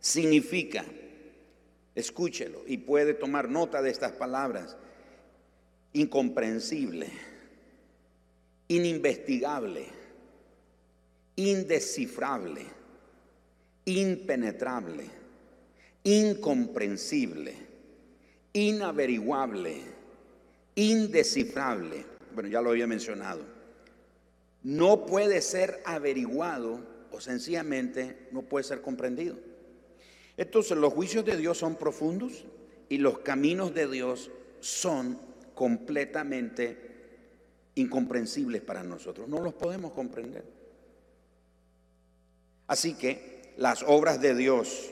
significa 0.00 0.84
Escúchelo 1.98 2.62
y 2.64 2.78
puede 2.78 3.12
tomar 3.12 3.48
nota 3.48 3.82
de 3.82 3.90
estas 3.90 4.12
palabras. 4.12 4.76
Incomprensible, 5.94 7.08
ininvestigable, 8.68 9.84
indescifrable, 11.34 12.66
impenetrable, 13.84 15.06
incomprensible, 16.04 17.56
inaveriguable, 18.52 19.82
indescifrable. 20.74 22.04
Bueno, 22.34 22.48
ya 22.48 22.60
lo 22.60 22.70
había 22.70 22.86
mencionado. 22.86 23.40
No 24.62 25.06
puede 25.06 25.40
ser 25.40 25.82
averiguado 25.84 26.80
o 27.10 27.20
sencillamente 27.20 28.28
no 28.32 28.42
puede 28.42 28.64
ser 28.64 28.80
comprendido. 28.80 29.36
Entonces 30.36 30.76
los 30.76 30.92
juicios 30.92 31.24
de 31.24 31.36
Dios 31.36 31.58
son 31.58 31.76
profundos 31.76 32.44
y 32.88 32.98
los 32.98 33.18
caminos 33.20 33.74
de 33.74 33.88
Dios 33.88 34.30
son 34.60 35.18
completamente 35.54 36.76
incomprensibles 37.74 38.62
para 38.62 38.82
nosotros. 38.82 39.28
No 39.28 39.40
los 39.40 39.54
podemos 39.54 39.92
comprender. 39.92 40.44
Así 42.66 42.94
que 42.94 43.54
las 43.56 43.82
obras 43.82 44.20
de 44.20 44.34
Dios, 44.34 44.90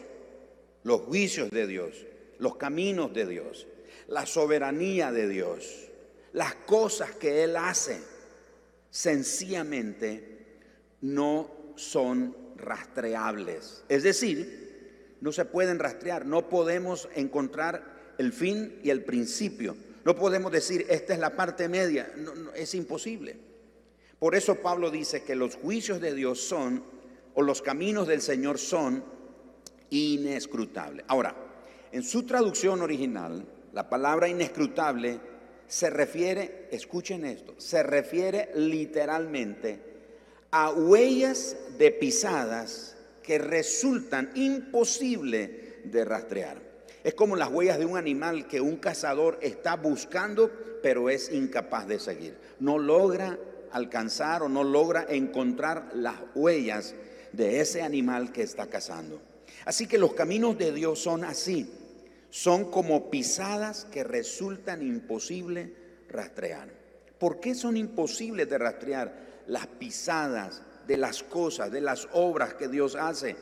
los 0.82 1.02
juicios 1.02 1.50
de 1.50 1.66
Dios, 1.66 2.06
los 2.38 2.56
caminos 2.56 3.12
de 3.12 3.26
Dios, 3.26 3.66
la 4.08 4.26
soberanía 4.26 5.12
de 5.12 5.28
Dios, 5.28 5.88
las 6.32 6.54
cosas 6.54 7.12
que 7.12 7.44
Él 7.44 7.56
hace, 7.56 8.00
sencillamente 8.90 10.36
no 11.02 11.50
son 11.76 12.36
rastreables. 12.56 13.84
Es 13.88 14.02
decir, 14.02 15.16
no 15.20 15.32
se 15.32 15.44
pueden 15.44 15.78
rastrear, 15.78 16.26
no 16.26 16.48
podemos 16.48 17.08
encontrar 17.14 18.14
el 18.18 18.32
fin 18.32 18.80
y 18.82 18.90
el 18.90 19.04
principio. 19.04 19.76
No 20.04 20.14
podemos 20.14 20.52
decir, 20.52 20.86
esta 20.88 21.14
es 21.14 21.18
la 21.18 21.34
parte 21.34 21.68
media, 21.68 22.12
es 22.54 22.74
imposible. 22.74 23.36
Por 24.18 24.34
eso 24.34 24.56
Pablo 24.56 24.90
dice 24.90 25.22
que 25.24 25.34
los 25.34 25.56
juicios 25.56 26.00
de 26.00 26.14
Dios 26.14 26.40
son, 26.40 26.84
o 27.34 27.42
los 27.42 27.60
caminos 27.60 28.06
del 28.06 28.22
Señor 28.22 28.58
son 28.58 29.04
inescrutables. 29.90 31.04
Ahora, 31.08 31.34
en 31.96 32.02
su 32.02 32.24
traducción 32.24 32.82
original, 32.82 33.42
la 33.72 33.88
palabra 33.88 34.28
inescrutable 34.28 35.18
se 35.66 35.88
refiere, 35.88 36.68
escuchen 36.70 37.24
esto, 37.24 37.54
se 37.56 37.82
refiere 37.82 38.50
literalmente 38.54 39.80
a 40.50 40.72
huellas 40.72 41.56
de 41.78 41.90
pisadas 41.92 42.98
que 43.22 43.38
resultan 43.38 44.30
imposible 44.34 45.80
de 45.84 46.04
rastrear. 46.04 46.60
Es 47.02 47.14
como 47.14 47.34
las 47.34 47.50
huellas 47.50 47.78
de 47.78 47.86
un 47.86 47.96
animal 47.96 48.46
que 48.46 48.60
un 48.60 48.76
cazador 48.76 49.38
está 49.40 49.76
buscando, 49.76 50.50
pero 50.82 51.08
es 51.08 51.32
incapaz 51.32 51.88
de 51.88 51.98
seguir. 51.98 52.36
No 52.60 52.78
logra 52.78 53.38
alcanzar 53.72 54.42
o 54.42 54.50
no 54.50 54.64
logra 54.64 55.06
encontrar 55.08 55.92
las 55.94 56.16
huellas 56.34 56.94
de 57.32 57.60
ese 57.60 57.80
animal 57.80 58.32
que 58.32 58.42
está 58.42 58.66
cazando. 58.66 59.18
Así 59.64 59.86
que 59.86 59.96
los 59.96 60.12
caminos 60.12 60.58
de 60.58 60.72
Dios 60.72 60.98
son 60.98 61.24
así. 61.24 61.72
Son 62.30 62.71
como 62.71 63.11
pisadas 63.11 63.87
que 63.87 64.04
resultan 64.04 64.83
imposibles 64.83 65.71
rastrear. 66.09 66.68
¿Por 67.18 67.40
qué 67.40 67.54
son 67.54 67.76
imposibles 67.76 68.49
de 68.49 68.59
rastrear 68.59 69.45
las 69.47 69.66
pisadas 69.66 70.62
de 70.87 70.97
las 70.97 71.23
cosas, 71.23 71.71
de 71.71 71.80
las 71.80 72.09
obras 72.12 72.54
que 72.54 72.68
Dios 72.68 72.95
hace? 72.95 73.37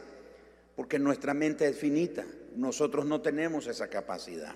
Porque 0.77 0.99
nuestra 0.99 1.35
mente 1.35 1.67
es 1.67 1.77
finita. 1.77 2.25
Nosotros 2.57 3.05
no 3.05 3.21
tenemos 3.21 3.67
esa 3.67 3.89
capacidad. 3.89 4.55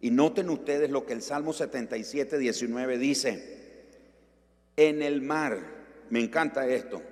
Y 0.00 0.10
noten 0.10 0.50
ustedes 0.50 0.90
lo 0.90 1.04
que 1.04 1.12
el 1.12 1.22
Salmo 1.22 1.52
77, 1.52 2.38
19 2.38 2.98
dice. 2.98 3.62
En 4.76 5.02
el 5.02 5.20
mar, 5.20 5.58
me 6.10 6.20
encanta 6.20 6.66
esto, 6.66 7.02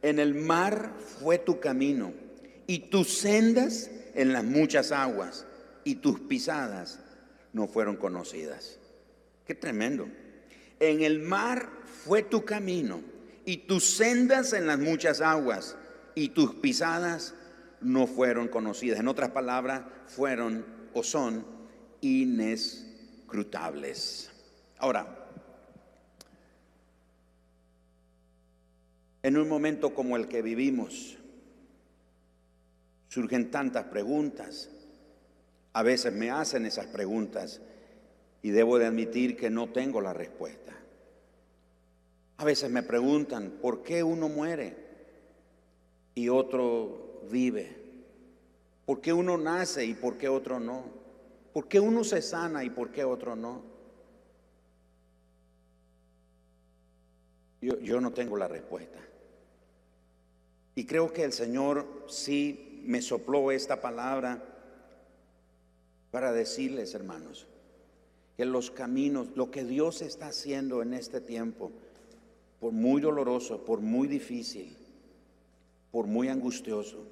en 0.00 0.18
el 0.18 0.34
mar 0.34 0.94
fue 1.20 1.38
tu 1.38 1.58
camino 1.58 2.12
y 2.66 2.90
tus 2.90 3.18
sendas 3.18 3.90
en 4.14 4.32
las 4.32 4.44
muchas 4.44 4.92
aguas 4.92 5.46
y 5.84 5.96
tus 5.96 6.20
pisadas 6.20 7.00
no 7.52 7.66
fueron 7.66 7.96
conocidas. 7.96 8.78
Qué 9.46 9.54
tremendo. 9.54 10.08
En 10.78 11.02
el 11.02 11.20
mar 11.20 11.68
fue 12.04 12.22
tu 12.22 12.44
camino 12.44 13.02
y 13.44 13.58
tus 13.58 13.84
sendas 13.84 14.52
en 14.52 14.66
las 14.66 14.78
muchas 14.78 15.20
aguas 15.20 15.76
y 16.14 16.30
tus 16.30 16.54
pisadas 16.56 17.34
no 17.80 18.06
fueron 18.06 18.48
conocidas. 18.48 18.98
En 19.00 19.08
otras 19.08 19.30
palabras, 19.30 19.82
fueron 20.06 20.64
o 20.92 21.02
son 21.02 21.46
inescrutables. 22.00 24.30
Ahora, 24.78 25.26
en 29.22 29.36
un 29.36 29.46
momento 29.48 29.92
como 29.94 30.16
el 30.16 30.28
que 30.28 30.40
vivimos, 30.42 31.18
surgen 33.08 33.50
tantas 33.50 33.86
preguntas. 33.86 34.70
A 35.72 35.82
veces 35.82 36.12
me 36.12 36.30
hacen 36.30 36.66
esas 36.66 36.86
preguntas 36.86 37.60
y 38.42 38.50
debo 38.50 38.78
de 38.78 38.86
admitir 38.86 39.36
que 39.36 39.50
no 39.50 39.68
tengo 39.68 40.00
la 40.00 40.12
respuesta. 40.12 40.72
A 42.38 42.44
veces 42.44 42.70
me 42.70 42.82
preguntan, 42.82 43.58
¿por 43.62 43.82
qué 43.82 44.02
uno 44.02 44.28
muere 44.28 44.76
y 46.14 46.28
otro 46.28 47.22
vive? 47.30 47.76
¿Por 48.86 49.00
qué 49.00 49.12
uno 49.12 49.36
nace 49.36 49.84
y 49.84 49.94
por 49.94 50.16
qué 50.16 50.28
otro 50.28 50.58
no? 50.58 50.84
¿Por 51.52 51.68
qué 51.68 51.78
uno 51.78 52.02
se 52.02 52.22
sana 52.22 52.64
y 52.64 52.70
por 52.70 52.90
qué 52.90 53.04
otro 53.04 53.36
no? 53.36 53.62
Yo, 57.60 57.78
yo 57.80 58.00
no 58.00 58.12
tengo 58.12 58.36
la 58.36 58.48
respuesta. 58.48 58.98
Y 60.74 60.86
creo 60.86 61.12
que 61.12 61.24
el 61.24 61.32
Señor 61.32 62.06
sí 62.08 62.82
me 62.86 63.02
sopló 63.02 63.50
esta 63.52 63.80
palabra 63.80 64.49
para 66.10 66.32
decirles, 66.32 66.94
hermanos, 66.94 67.46
que 68.36 68.44
los 68.44 68.70
caminos, 68.70 69.28
lo 69.34 69.50
que 69.50 69.64
Dios 69.64 70.02
está 70.02 70.28
haciendo 70.28 70.82
en 70.82 70.94
este 70.94 71.20
tiempo, 71.20 71.70
por 72.58 72.72
muy 72.72 73.00
doloroso, 73.00 73.64
por 73.64 73.80
muy 73.80 74.08
difícil, 74.08 74.76
por 75.90 76.06
muy 76.06 76.28
angustioso, 76.28 77.04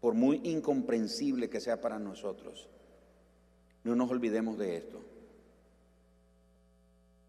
por 0.00 0.14
muy 0.14 0.40
incomprensible 0.44 1.48
que 1.48 1.60
sea 1.60 1.80
para 1.80 1.98
nosotros, 1.98 2.68
no 3.84 3.94
nos 3.94 4.10
olvidemos 4.10 4.58
de 4.58 4.76
esto. 4.76 5.00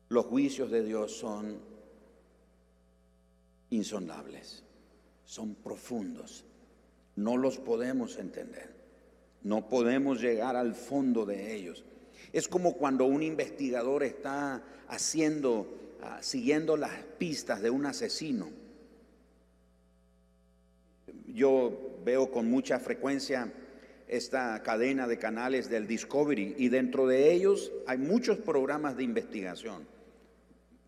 Los 0.09 0.25
juicios 0.25 0.71
de 0.71 0.83
Dios 0.83 1.11
son 1.15 1.59
insondables, 3.69 4.63
son 5.25 5.55
profundos, 5.55 6.45
no 7.15 7.37
los 7.37 7.57
podemos 7.57 8.17
entender, 8.17 8.76
no 9.47 9.69
podemos 9.69 10.21
llegar 10.21 10.57
al 10.57 10.75
fondo 10.75 11.25
de 11.25 11.55
ellos. 11.55 11.85
Es 12.33 12.49
como 12.49 12.73
cuando 12.73 13.05
un 13.05 13.23
investigador 13.23 14.03
está 14.03 14.61
haciendo, 14.89 15.95
ah, 16.03 16.17
siguiendo 16.21 16.75
las 16.75 16.91
pistas 17.17 17.61
de 17.61 17.69
un 17.69 17.85
asesino. 17.85 18.49
Yo 21.27 22.01
veo 22.03 22.29
con 22.29 22.49
mucha 22.51 22.77
frecuencia 22.79 23.53
esta 24.09 24.61
cadena 24.63 25.07
de 25.07 25.17
canales 25.17 25.69
del 25.69 25.87
Discovery 25.87 26.55
y 26.57 26.67
dentro 26.67 27.07
de 27.07 27.31
ellos 27.31 27.71
hay 27.85 27.99
muchos 27.99 28.39
programas 28.39 28.97
de 28.97 29.03
investigación. 29.03 29.87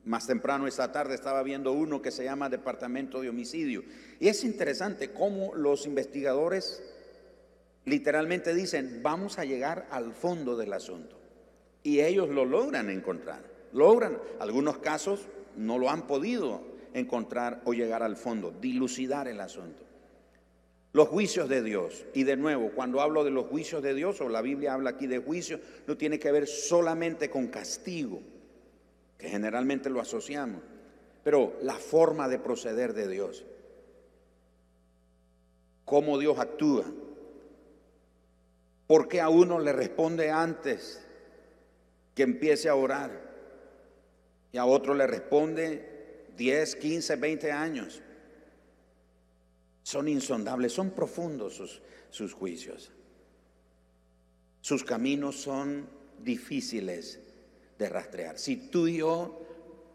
Más 0.03 0.27
temprano 0.27 0.67
esta 0.67 0.91
tarde 0.91 1.15
estaba 1.15 1.43
viendo 1.43 1.71
uno 1.71 2.01
que 2.01 2.11
se 2.11 2.25
llama 2.25 2.49
Departamento 2.49 3.21
de 3.21 3.29
Homicidio. 3.29 3.85
Y 4.19 4.27
es 4.27 4.43
interesante 4.43 5.11
cómo 5.11 5.55
los 5.55 5.85
investigadores 5.85 6.83
literalmente 7.85 8.53
dicen, 8.53 9.01
vamos 9.01 9.39
a 9.39 9.45
llegar 9.45 9.87
al 9.91 10.13
fondo 10.13 10.55
del 10.57 10.73
asunto. 10.73 11.17
Y 11.83 12.01
ellos 12.01 12.29
lo 12.29 12.45
logran 12.45 12.89
encontrar. 12.89 13.43
Logran, 13.73 14.17
algunos 14.39 14.79
casos 14.79 15.27
no 15.55 15.77
lo 15.77 15.89
han 15.89 16.07
podido 16.07 16.61
encontrar 16.93 17.61
o 17.65 17.73
llegar 17.73 18.03
al 18.03 18.15
fondo, 18.15 18.51
dilucidar 18.51 19.27
el 19.27 19.39
asunto. 19.39 19.83
Los 20.91 21.07
juicios 21.07 21.47
de 21.49 21.61
Dios. 21.61 22.05
Y 22.13 22.23
de 22.23 22.35
nuevo, 22.35 22.71
cuando 22.71 23.01
hablo 23.01 23.23
de 23.23 23.29
los 23.29 23.45
juicios 23.45 23.83
de 23.83 23.93
Dios, 23.93 24.21
o 24.21 24.29
la 24.29 24.41
Biblia 24.41 24.73
habla 24.73 24.91
aquí 24.91 25.07
de 25.07 25.19
juicio, 25.19 25.59
no 25.85 25.97
tiene 25.97 26.17
que 26.17 26.31
ver 26.31 26.47
solamente 26.47 27.29
con 27.29 27.47
castigo, 27.47 28.21
que 29.17 29.29
generalmente 29.29 29.89
lo 29.89 30.01
asociamos, 30.01 30.61
pero 31.23 31.57
la 31.61 31.75
forma 31.75 32.27
de 32.27 32.39
proceder 32.39 32.93
de 32.93 33.07
Dios. 33.07 33.45
Cómo 35.85 36.17
Dios 36.17 36.39
actúa. 36.39 36.85
¿Por 38.89 39.07
qué 39.07 39.21
a 39.21 39.29
uno 39.29 39.59
le 39.59 39.71
responde 39.71 40.31
antes 40.31 40.99
que 42.15 42.23
empiece 42.23 42.69
a 42.69 42.73
orar? 42.73 43.11
Y 44.51 44.57
a 44.57 44.65
otro 44.65 44.95
le 44.95 45.05
responde 45.05 46.25
10, 46.35 46.75
15, 46.77 47.15
20 47.17 47.51
años. 47.51 48.01
Son 49.83 50.07
insondables, 50.07 50.73
son 50.73 50.89
profundos 50.89 51.53
sus, 51.53 51.83
sus 52.09 52.33
juicios. 52.33 52.91
Sus 54.59 54.83
caminos 54.83 55.35
son 55.35 55.87
difíciles 56.23 57.19
de 57.77 57.89
rastrear. 57.89 58.39
Si 58.39 58.71
tú 58.71 58.87
y 58.87 58.97
yo 58.97 59.45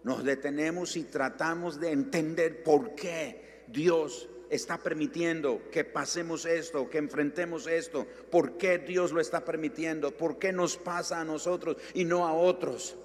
nos 0.04 0.22
detenemos 0.22 0.96
y 0.96 1.02
tratamos 1.02 1.80
de 1.80 1.90
entender 1.90 2.62
por 2.62 2.94
qué 2.94 3.64
Dios 3.66 4.28
está 4.50 4.78
permitiendo 4.78 5.70
que 5.70 5.84
pasemos 5.84 6.44
esto, 6.44 6.88
que 6.88 6.98
enfrentemos 6.98 7.66
esto, 7.66 8.06
por 8.30 8.56
qué 8.56 8.78
Dios 8.78 9.12
lo 9.12 9.20
está 9.20 9.44
permitiendo, 9.44 10.10
por 10.10 10.38
qué 10.38 10.52
nos 10.52 10.76
pasa 10.76 11.20
a 11.20 11.24
nosotros 11.24 11.76
y 11.94 12.04
no 12.04 12.26
a 12.26 12.32
otros. 12.32 12.96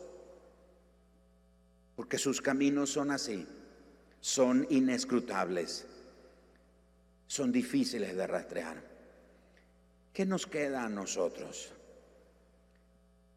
Porque 1.96 2.18
sus 2.18 2.42
caminos 2.42 2.92
son 2.92 3.12
así, 3.12 3.46
son 4.22 4.66
inescrutables 4.70 5.86
son 7.30 7.52
difíciles 7.52 8.18
de 8.18 8.26
rastrear. 8.26 8.82
¿Qué 10.12 10.26
nos 10.26 10.48
queda 10.48 10.84
a 10.84 10.90
nosotros? 10.90 11.72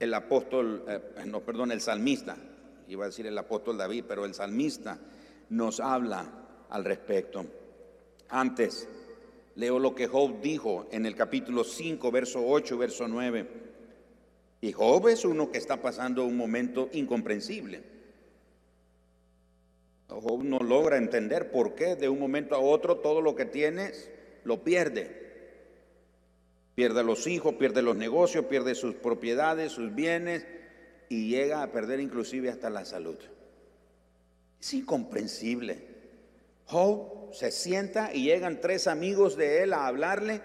El 0.00 0.14
apóstol, 0.14 0.84
eh, 0.88 1.24
no, 1.26 1.40
perdón, 1.40 1.72
el 1.72 1.82
salmista, 1.82 2.34
iba 2.88 3.04
a 3.04 3.08
decir 3.08 3.26
el 3.26 3.36
apóstol 3.36 3.76
David, 3.76 4.06
pero 4.08 4.24
el 4.24 4.32
salmista 4.32 4.98
nos 5.50 5.78
habla 5.78 6.24
al 6.70 6.84
respecto. 6.86 7.44
Antes, 8.32 8.88
leo 9.56 9.78
lo 9.78 9.94
que 9.94 10.06
Job 10.06 10.40
dijo 10.40 10.88
en 10.90 11.04
el 11.04 11.14
capítulo 11.14 11.64
5, 11.64 12.10
verso 12.10 12.42
8, 12.42 12.78
verso 12.78 13.06
9. 13.06 13.46
Y 14.62 14.72
Job 14.72 15.08
es 15.08 15.26
uno 15.26 15.50
que 15.50 15.58
está 15.58 15.82
pasando 15.82 16.24
un 16.24 16.38
momento 16.38 16.88
incomprensible. 16.94 17.82
Job 20.08 20.44
no 20.44 20.60
logra 20.60 20.96
entender 20.96 21.50
por 21.50 21.74
qué 21.74 21.94
de 21.94 22.08
un 22.08 22.18
momento 22.18 22.54
a 22.54 22.58
otro 22.58 23.00
todo 23.00 23.20
lo 23.20 23.36
que 23.36 23.44
tienes 23.44 24.10
lo 24.44 24.64
pierde. 24.64 25.20
Pierde 26.74 27.04
los 27.04 27.26
hijos, 27.26 27.56
pierde 27.56 27.82
los 27.82 27.96
negocios, 27.96 28.46
pierde 28.46 28.74
sus 28.74 28.94
propiedades, 28.94 29.72
sus 29.72 29.94
bienes 29.94 30.46
y 31.10 31.28
llega 31.28 31.62
a 31.62 31.70
perder 31.70 32.00
inclusive 32.00 32.48
hasta 32.48 32.70
la 32.70 32.86
salud. 32.86 33.18
Es 34.58 34.72
incomprensible. 34.72 35.91
Job 36.66 37.32
se 37.34 37.50
sienta 37.50 38.12
y 38.12 38.24
llegan 38.24 38.60
tres 38.60 38.86
amigos 38.86 39.36
de 39.36 39.62
él 39.62 39.72
a 39.72 39.86
hablarle 39.86 40.42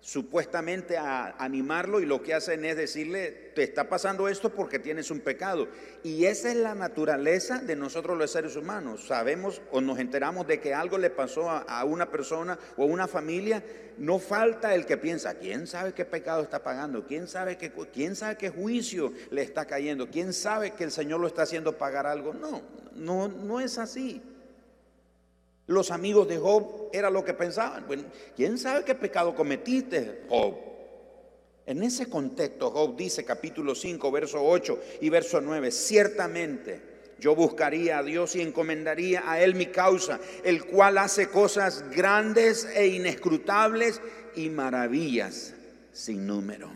supuestamente 0.00 0.96
a 0.96 1.34
animarlo 1.38 2.00
y 2.00 2.06
lo 2.06 2.22
que 2.22 2.32
hacen 2.32 2.64
es 2.64 2.76
decirle, 2.76 3.52
te 3.54 3.62
está 3.62 3.88
pasando 3.88 4.28
esto 4.28 4.50
porque 4.50 4.78
tienes 4.78 5.10
un 5.10 5.20
pecado. 5.20 5.68
Y 6.02 6.24
esa 6.24 6.50
es 6.50 6.56
la 6.56 6.74
naturaleza 6.74 7.58
de 7.58 7.76
nosotros 7.76 8.16
los 8.16 8.30
seres 8.30 8.56
humanos. 8.56 9.06
Sabemos 9.06 9.60
o 9.70 9.80
nos 9.80 9.98
enteramos 9.98 10.46
de 10.46 10.58
que 10.58 10.72
algo 10.72 10.96
le 10.96 11.10
pasó 11.10 11.50
a, 11.50 11.84
una 11.84 12.10
persona 12.10 12.58
o 12.76 12.84
a 12.84 12.86
una 12.86 13.06
familia, 13.06 13.62
no 13.98 14.18
falta 14.18 14.74
el 14.74 14.86
que 14.86 14.96
piensa, 14.96 15.34
¿quién 15.34 15.66
sabe 15.66 15.92
qué 15.92 16.06
pecado 16.06 16.42
está 16.42 16.62
pagando? 16.62 17.06
¿Quién 17.06 17.28
sabe 17.28 17.58
qué, 17.58 17.70
quién 17.92 18.16
sabe 18.16 18.36
qué 18.36 18.48
juicio 18.48 19.12
le 19.30 19.42
está 19.42 19.66
cayendo? 19.66 20.08
¿Quién 20.08 20.32
sabe 20.32 20.72
que 20.72 20.84
el 20.84 20.90
Señor 20.90 21.20
lo 21.20 21.26
está 21.26 21.42
haciendo 21.42 21.76
pagar 21.76 22.06
algo? 22.06 22.32
No, 22.32 22.62
no, 22.94 23.28
no 23.28 23.60
es 23.60 23.76
así. 23.76 24.22
Los 25.70 25.92
amigos 25.92 26.26
de 26.26 26.36
Job 26.36 26.90
era 26.92 27.10
lo 27.10 27.24
que 27.24 27.32
pensaban. 27.32 27.86
Bueno, 27.86 28.02
¿quién 28.34 28.58
sabe 28.58 28.84
qué 28.84 28.96
pecado 28.96 29.36
cometiste, 29.36 30.22
Job? 30.28 30.56
En 31.64 31.84
ese 31.84 32.10
contexto, 32.10 32.72
Job 32.72 32.96
dice 32.96 33.24
capítulo 33.24 33.76
5, 33.76 34.10
verso 34.10 34.44
8 34.44 34.80
y 35.00 35.08
verso 35.10 35.40
9, 35.40 35.70
ciertamente 35.70 36.80
yo 37.20 37.36
buscaría 37.36 37.98
a 37.98 38.02
Dios 38.02 38.34
y 38.34 38.40
encomendaría 38.40 39.30
a 39.30 39.40
Él 39.40 39.54
mi 39.54 39.66
causa, 39.66 40.18
el 40.42 40.64
cual 40.64 40.98
hace 40.98 41.28
cosas 41.28 41.88
grandes 41.92 42.64
e 42.74 42.88
inescrutables 42.88 44.00
y 44.34 44.50
maravillas 44.50 45.54
sin 45.92 46.26
número. 46.26 46.68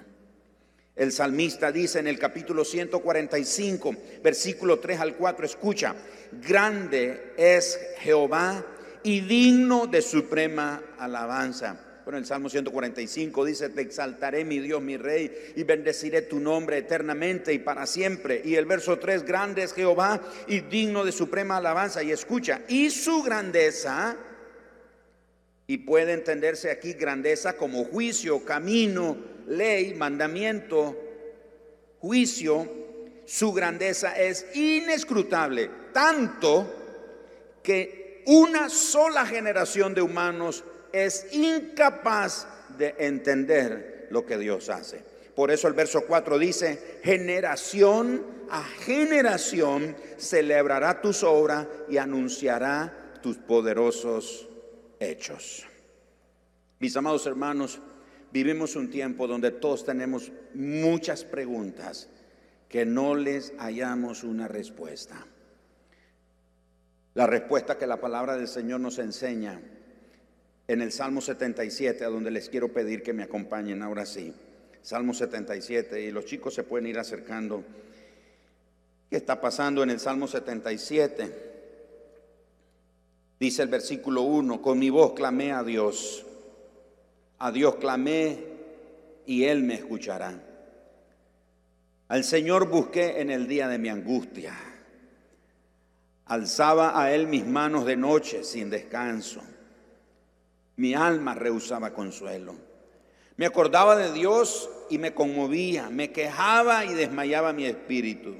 El 0.94 1.10
salmista 1.10 1.72
dice 1.72 1.98
en 1.98 2.06
el 2.06 2.20
capítulo 2.20 2.64
145, 2.64 3.92
versículo 4.22 4.78
3 4.78 5.00
al 5.00 5.16
4, 5.16 5.46
escucha, 5.46 5.96
grande 6.30 7.32
es 7.36 7.80
Jehová 7.98 8.64
y 9.04 9.20
digno 9.20 9.86
de 9.86 10.02
suprema 10.02 10.82
alabanza. 10.98 11.78
Bueno, 12.04 12.18
el 12.18 12.26
Salmo 12.26 12.50
145 12.50 13.44
dice, 13.44 13.68
te 13.70 13.80
exaltaré 13.80 14.44
mi 14.44 14.58
Dios, 14.58 14.82
mi 14.82 14.96
Rey, 14.96 15.52
y 15.56 15.62
bendeciré 15.62 16.22
tu 16.22 16.38
nombre 16.38 16.78
eternamente 16.78 17.52
y 17.52 17.58
para 17.58 17.86
siempre. 17.86 18.42
Y 18.44 18.56
el 18.56 18.66
verso 18.66 18.98
3, 18.98 19.24
grande 19.24 19.62
es 19.62 19.72
Jehová 19.72 20.20
y 20.46 20.60
digno 20.60 21.04
de 21.04 21.12
suprema 21.12 21.58
alabanza. 21.58 22.02
Y 22.02 22.10
escucha, 22.10 22.62
y 22.68 22.90
su 22.90 23.22
grandeza, 23.22 24.16
y 25.66 25.78
puede 25.78 26.12
entenderse 26.12 26.70
aquí 26.70 26.92
grandeza 26.92 27.54
como 27.54 27.84
juicio, 27.84 28.44
camino, 28.44 29.16
ley, 29.46 29.94
mandamiento, 29.94 30.98
juicio, 32.00 32.68
su 33.24 33.52
grandeza 33.52 34.12
es 34.18 34.46
inescrutable, 34.54 35.70
tanto 35.92 36.70
que 37.62 38.03
una 38.26 38.68
sola 38.68 39.26
generación 39.26 39.94
de 39.94 40.02
humanos 40.02 40.64
es 40.92 41.26
incapaz 41.32 42.46
de 42.76 42.94
entender 42.98 44.08
lo 44.10 44.24
que 44.24 44.38
Dios 44.38 44.68
hace. 44.68 45.02
Por 45.34 45.50
eso 45.50 45.66
el 45.66 45.74
verso 45.74 46.04
4 46.06 46.38
dice, 46.38 47.00
generación 47.02 48.24
a 48.50 48.62
generación 48.62 49.96
celebrará 50.16 51.00
tus 51.00 51.22
obras 51.22 51.66
y 51.88 51.96
anunciará 51.96 53.18
tus 53.22 53.38
poderosos 53.38 54.48
hechos. 55.00 55.64
Mis 56.78 56.96
amados 56.96 57.26
hermanos, 57.26 57.80
vivimos 58.32 58.76
un 58.76 58.90
tiempo 58.90 59.26
donde 59.26 59.50
todos 59.50 59.84
tenemos 59.84 60.30
muchas 60.54 61.24
preguntas 61.24 62.08
que 62.68 62.84
no 62.84 63.14
les 63.14 63.52
hallamos 63.58 64.24
una 64.24 64.46
respuesta. 64.46 65.26
La 67.14 67.28
respuesta 67.28 67.78
que 67.78 67.86
la 67.86 68.00
palabra 68.00 68.36
del 68.36 68.48
Señor 68.48 68.80
nos 68.80 68.98
enseña 68.98 69.60
en 70.66 70.80
el 70.80 70.90
Salmo 70.90 71.20
77, 71.20 72.04
a 72.04 72.08
donde 72.08 72.32
les 72.32 72.48
quiero 72.48 72.72
pedir 72.72 73.02
que 73.02 73.12
me 73.12 73.22
acompañen 73.22 73.82
ahora 73.82 74.04
sí. 74.04 74.34
Salmo 74.82 75.14
77, 75.14 76.00
y 76.00 76.10
los 76.10 76.24
chicos 76.24 76.54
se 76.54 76.64
pueden 76.64 76.88
ir 76.88 76.98
acercando. 76.98 77.62
¿Qué 79.08 79.16
está 79.16 79.40
pasando 79.40 79.84
en 79.84 79.90
el 79.90 80.00
Salmo 80.00 80.26
77? 80.26 81.52
Dice 83.38 83.62
el 83.62 83.68
versículo 83.68 84.22
1, 84.22 84.60
con 84.60 84.78
mi 84.78 84.90
voz 84.90 85.12
clamé 85.12 85.52
a 85.52 85.62
Dios, 85.62 86.26
a 87.38 87.52
Dios 87.52 87.76
clamé 87.76 88.38
y 89.24 89.44
Él 89.44 89.62
me 89.62 89.74
escuchará. 89.74 90.40
Al 92.08 92.24
Señor 92.24 92.68
busqué 92.68 93.20
en 93.20 93.30
el 93.30 93.46
día 93.46 93.68
de 93.68 93.78
mi 93.78 93.88
angustia. 93.88 94.73
Alzaba 96.26 97.00
a 97.00 97.12
Él 97.12 97.26
mis 97.26 97.46
manos 97.46 97.84
de 97.84 97.96
noche 97.96 98.44
sin 98.44 98.70
descanso. 98.70 99.42
Mi 100.76 100.94
alma 100.94 101.34
rehusaba 101.34 101.92
consuelo. 101.92 102.54
Me 103.36 103.46
acordaba 103.46 103.96
de 103.96 104.12
Dios 104.12 104.70
y 104.88 104.98
me 104.98 105.12
conmovía, 105.12 105.90
me 105.90 106.12
quejaba 106.12 106.84
y 106.84 106.94
desmayaba 106.94 107.52
mi 107.52 107.66
espíritu. 107.66 108.34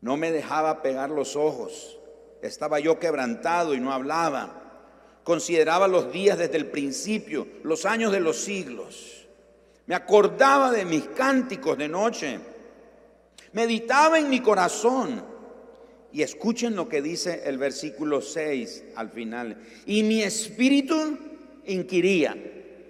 No 0.00 0.16
me 0.16 0.30
dejaba 0.30 0.82
pegar 0.82 1.10
los 1.10 1.34
ojos. 1.34 1.98
Estaba 2.40 2.78
yo 2.78 2.98
quebrantado 2.98 3.74
y 3.74 3.80
no 3.80 3.92
hablaba. 3.92 4.62
Consideraba 5.24 5.88
los 5.88 6.12
días 6.12 6.38
desde 6.38 6.56
el 6.56 6.66
principio, 6.66 7.48
los 7.64 7.84
años 7.84 8.12
de 8.12 8.20
los 8.20 8.36
siglos. 8.36 9.26
Me 9.86 9.94
acordaba 9.94 10.70
de 10.70 10.84
mis 10.84 11.04
cánticos 11.08 11.76
de 11.76 11.88
noche. 11.88 12.38
Meditaba 13.52 14.18
en 14.18 14.30
mi 14.30 14.40
corazón 14.40 15.37
y 16.12 16.22
escuchen 16.22 16.74
lo 16.74 16.88
que 16.88 17.02
dice 17.02 17.42
el 17.44 17.58
versículo 17.58 18.20
6 18.20 18.84
al 18.96 19.10
final. 19.10 19.56
Y 19.86 20.02
mi 20.02 20.22
espíritu 20.22 21.18
inquiría. 21.66 22.36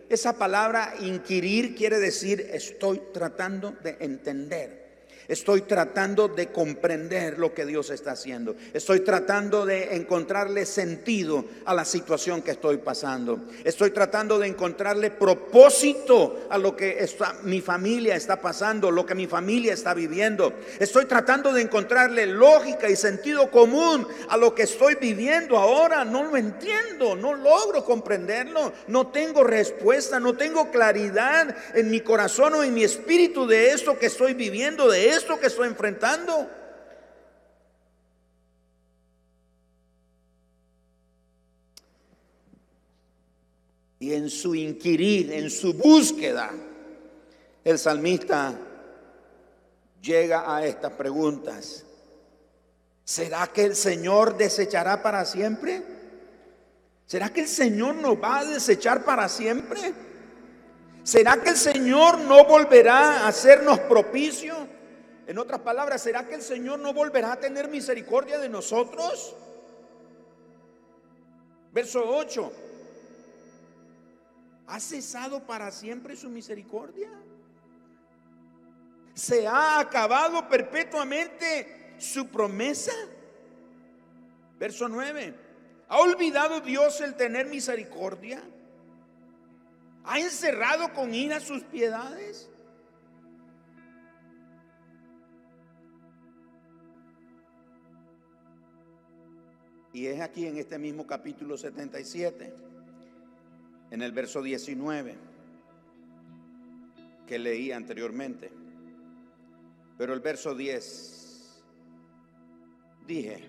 Esa 0.08 0.38
palabra 0.38 0.94
inquirir 1.00 1.74
quiere 1.74 1.98
decir 1.98 2.48
estoy 2.52 3.00
tratando 3.12 3.72
de 3.82 3.96
entender. 4.00 4.87
Estoy 5.28 5.60
tratando 5.62 6.26
de 6.26 6.50
comprender 6.50 7.38
lo 7.38 7.52
que 7.52 7.66
Dios 7.66 7.90
está 7.90 8.12
haciendo. 8.12 8.56
Estoy 8.72 9.00
tratando 9.00 9.66
de 9.66 9.94
encontrarle 9.94 10.64
sentido 10.64 11.44
a 11.66 11.74
la 11.74 11.84
situación 11.84 12.40
que 12.40 12.52
estoy 12.52 12.78
pasando. 12.78 13.38
Estoy 13.62 13.90
tratando 13.90 14.38
de 14.38 14.48
encontrarle 14.48 15.10
propósito 15.10 16.46
a 16.48 16.56
lo 16.56 16.74
que 16.74 17.06
mi 17.42 17.60
familia 17.60 18.16
está 18.16 18.40
pasando, 18.40 18.90
lo 18.90 19.04
que 19.04 19.14
mi 19.14 19.26
familia 19.26 19.74
está 19.74 19.92
viviendo. 19.92 20.54
Estoy 20.78 21.04
tratando 21.04 21.52
de 21.52 21.60
encontrarle 21.60 22.24
lógica 22.24 22.88
y 22.88 22.96
sentido 22.96 23.50
común 23.50 24.08
a 24.30 24.38
lo 24.38 24.54
que 24.54 24.62
estoy 24.62 24.94
viviendo 24.94 25.58
ahora. 25.58 26.06
No 26.06 26.24
lo 26.24 26.38
entiendo, 26.38 27.14
no 27.14 27.34
logro 27.34 27.84
comprenderlo. 27.84 28.72
No 28.86 29.08
tengo 29.08 29.44
respuesta, 29.44 30.18
no 30.18 30.38
tengo 30.38 30.70
claridad 30.70 31.54
en 31.74 31.90
mi 31.90 32.00
corazón 32.00 32.54
o 32.54 32.62
en 32.62 32.72
mi 32.72 32.82
espíritu 32.82 33.46
de 33.46 33.72
esto 33.72 33.98
que 33.98 34.06
estoy 34.06 34.32
viviendo, 34.32 34.88
que 35.24 35.46
estoy 35.46 35.68
enfrentando. 35.68 36.48
Y 44.00 44.14
en 44.14 44.30
su 44.30 44.54
inquirir, 44.54 45.32
en 45.32 45.50
su 45.50 45.74
búsqueda, 45.74 46.50
el 47.64 47.78
salmista 47.78 48.54
llega 50.00 50.54
a 50.54 50.64
estas 50.64 50.92
preguntas. 50.92 51.84
¿Será 53.04 53.46
que 53.48 53.64
el 53.64 53.74
Señor 53.74 54.36
desechará 54.36 55.02
para 55.02 55.24
siempre? 55.24 55.82
¿Será 57.06 57.30
que 57.30 57.40
el 57.40 57.48
Señor 57.48 57.96
nos 57.96 58.22
va 58.22 58.40
a 58.40 58.44
desechar 58.44 59.04
para 59.04 59.28
siempre? 59.28 59.94
¿Será 61.02 61.38
que 61.42 61.50
el 61.50 61.56
Señor 61.56 62.18
no 62.18 62.44
volverá 62.44 63.24
a 63.24 63.28
hacernos 63.28 63.80
propicio? 63.80 64.77
En 65.28 65.36
otras 65.36 65.60
palabras, 65.60 66.00
¿será 66.00 66.26
que 66.26 66.36
el 66.36 66.42
Señor 66.42 66.78
no 66.78 66.94
volverá 66.94 67.32
a 67.32 67.38
tener 67.38 67.68
misericordia 67.68 68.38
de 68.38 68.48
nosotros? 68.48 69.36
Verso 71.70 72.02
8. 72.02 72.50
¿Ha 74.68 74.80
cesado 74.80 75.46
para 75.46 75.70
siempre 75.70 76.16
su 76.16 76.30
misericordia? 76.30 77.10
¿Se 79.12 79.46
ha 79.46 79.78
acabado 79.80 80.48
perpetuamente 80.48 81.94
su 81.98 82.28
promesa? 82.28 82.94
Verso 84.58 84.88
9. 84.88 85.34
¿Ha 85.88 85.98
olvidado 85.98 86.62
Dios 86.62 87.02
el 87.02 87.16
tener 87.16 87.48
misericordia? 87.48 88.42
¿Ha 90.04 90.20
encerrado 90.20 90.94
con 90.94 91.12
ira 91.12 91.38
sus 91.38 91.64
piedades? 91.64 92.48
Y 99.92 100.06
es 100.06 100.20
aquí 100.20 100.46
en 100.46 100.58
este 100.58 100.78
mismo 100.78 101.06
capítulo 101.06 101.56
77, 101.56 102.52
en 103.90 104.02
el 104.02 104.12
verso 104.12 104.42
19, 104.42 105.14
que 107.26 107.38
leí 107.38 107.72
anteriormente. 107.72 108.50
Pero 109.96 110.12
el 110.12 110.20
verso 110.20 110.54
10, 110.54 111.62
dije, 113.06 113.44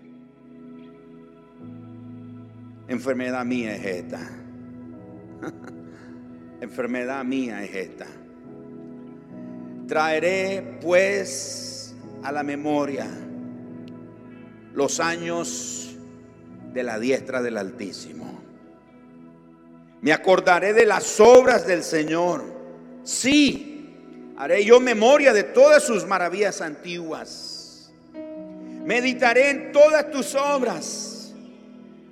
enfermedad 2.87 3.45
mía 3.45 3.75
es 3.75 3.85
esta. 3.85 4.29
enfermedad 6.61 7.23
mía 7.23 7.63
es 7.63 7.75
esta. 7.75 8.07
Traeré 9.87 10.79
pues 10.81 11.95
a 12.23 12.31
la 12.31 12.43
memoria 12.43 13.07
los 14.73 14.99
años 14.99 15.88
de 16.73 16.83
la 16.83 16.99
diestra 16.99 17.41
del 17.41 17.57
Altísimo. 17.57 18.39
Me 20.01 20.13
acordaré 20.13 20.73
de 20.73 20.85
las 20.85 21.19
obras 21.19 21.67
del 21.67 21.83
Señor. 21.83 22.43
Sí, 23.03 24.33
haré 24.37 24.63
yo 24.63 24.79
memoria 24.79 25.33
de 25.33 25.43
todas 25.43 25.83
sus 25.83 26.05
maravillas 26.05 26.61
antiguas. 26.61 27.91
Meditaré 28.85 29.49
en 29.49 29.71
todas 29.71 30.09
tus 30.09 30.35
obras. 30.35 31.33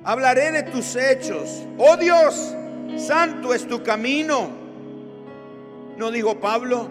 Hablaré 0.04 0.52
de 0.52 0.64
tus 0.64 0.96
hechos. 0.96 1.64
Oh 1.78 1.98
Dios, 1.98 2.54
santo 2.98 3.54
es 3.54 3.68
tu 3.68 3.84
camino. 3.84 4.50
¿No 5.98 6.12
dijo 6.12 6.40
Pablo 6.40 6.90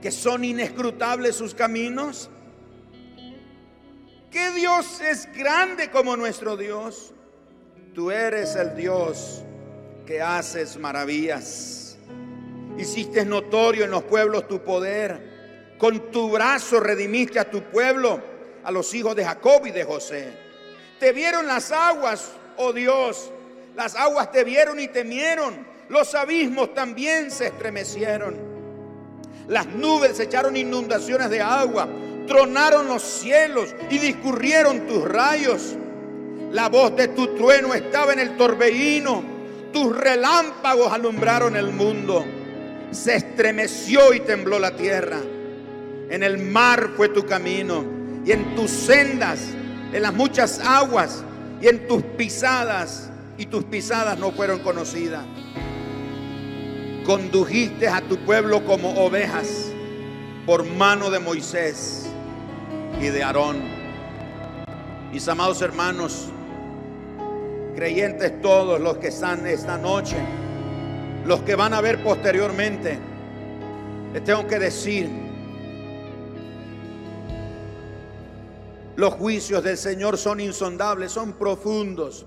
que 0.00 0.10
son 0.10 0.44
inescrutables 0.44 1.36
sus 1.36 1.54
caminos? 1.54 2.30
¿Qué 4.30 4.50
Dios 4.50 5.00
es 5.00 5.26
grande 5.32 5.90
como 5.90 6.16
nuestro 6.16 6.56
Dios? 6.56 7.14
Tú 7.94 8.10
eres 8.10 8.56
el 8.56 8.76
Dios 8.76 9.42
que 10.06 10.20
haces 10.20 10.76
maravillas. 10.76 11.96
Hiciste 12.76 13.24
notorio 13.24 13.84
en 13.84 13.90
los 13.90 14.02
pueblos 14.02 14.46
tu 14.46 14.62
poder. 14.62 15.76
Con 15.78 16.10
tu 16.10 16.30
brazo 16.30 16.78
redimiste 16.78 17.38
a 17.38 17.50
tu 17.50 17.62
pueblo, 17.70 18.20
a 18.64 18.70
los 18.70 18.92
hijos 18.92 19.16
de 19.16 19.24
Jacob 19.24 19.66
y 19.66 19.70
de 19.70 19.84
José. 19.84 20.32
Te 21.00 21.12
vieron 21.12 21.46
las 21.46 21.72
aguas, 21.72 22.32
oh 22.58 22.72
Dios. 22.74 23.30
Las 23.74 23.94
aguas 23.94 24.30
te 24.30 24.44
vieron 24.44 24.78
y 24.78 24.88
temieron. 24.88 25.66
Los 25.88 26.14
abismos 26.14 26.74
también 26.74 27.30
se 27.30 27.46
estremecieron. 27.46 28.36
Las 29.46 29.66
nubes 29.66 30.20
echaron 30.20 30.54
inundaciones 30.54 31.30
de 31.30 31.40
agua. 31.40 31.88
Tronaron 32.28 32.88
los 32.88 33.02
cielos 33.02 33.74
y 33.90 33.98
discurrieron 33.98 34.86
tus 34.86 35.04
rayos. 35.04 35.76
La 36.52 36.68
voz 36.68 36.94
de 36.94 37.08
tu 37.08 37.34
trueno 37.34 37.74
estaba 37.74 38.12
en 38.12 38.20
el 38.20 38.36
torbellino. 38.36 39.22
Tus 39.72 39.96
relámpagos 39.96 40.92
alumbraron 40.92 41.56
el 41.56 41.72
mundo. 41.72 42.24
Se 42.90 43.16
estremeció 43.16 44.12
y 44.12 44.20
tembló 44.20 44.58
la 44.58 44.76
tierra. 44.76 45.18
En 46.10 46.22
el 46.22 46.38
mar 46.38 46.90
fue 46.96 47.08
tu 47.08 47.26
camino 47.26 47.84
y 48.24 48.32
en 48.32 48.54
tus 48.54 48.70
sendas 48.70 49.40
en 49.92 50.02
las 50.02 50.12
muchas 50.12 50.60
aguas 50.60 51.24
y 51.60 51.68
en 51.68 51.88
tus 51.88 52.02
pisadas, 52.02 53.10
y 53.36 53.46
tus 53.46 53.64
pisadas 53.64 54.18
no 54.18 54.32
fueron 54.32 54.60
conocidas. 54.60 55.24
Condujiste 57.04 57.88
a 57.88 58.02
tu 58.02 58.18
pueblo 58.18 58.64
como 58.64 58.90
ovejas 59.02 59.70
por 60.44 60.64
mano 60.64 61.10
de 61.10 61.18
Moisés 61.20 62.06
y 63.00 63.08
de 63.08 63.22
Aarón. 63.22 63.62
Mis 65.12 65.26
amados 65.28 65.62
hermanos, 65.62 66.28
creyentes 67.74 68.40
todos 68.42 68.80
los 68.80 68.98
que 68.98 69.08
están 69.08 69.46
esta 69.46 69.78
noche, 69.78 70.16
los 71.24 71.40
que 71.42 71.54
van 71.54 71.74
a 71.74 71.80
ver 71.80 72.02
posteriormente, 72.02 72.98
les 74.12 74.24
tengo 74.24 74.46
que 74.46 74.58
decir, 74.58 75.08
Los 78.98 79.14
juicios 79.14 79.62
del 79.62 79.78
Señor 79.78 80.18
son 80.18 80.40
insondables, 80.40 81.12
son 81.12 81.34
profundos. 81.34 82.26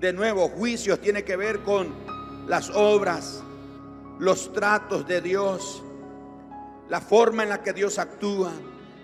De 0.00 0.12
nuevo, 0.12 0.48
juicios 0.50 1.00
tiene 1.00 1.24
que 1.24 1.34
ver 1.34 1.64
con 1.64 1.92
las 2.46 2.70
obras, 2.70 3.42
los 4.20 4.52
tratos 4.52 5.04
de 5.08 5.20
Dios, 5.20 5.82
la 6.88 7.00
forma 7.00 7.42
en 7.42 7.48
la 7.48 7.60
que 7.60 7.72
Dios 7.72 7.98
actúa, 7.98 8.52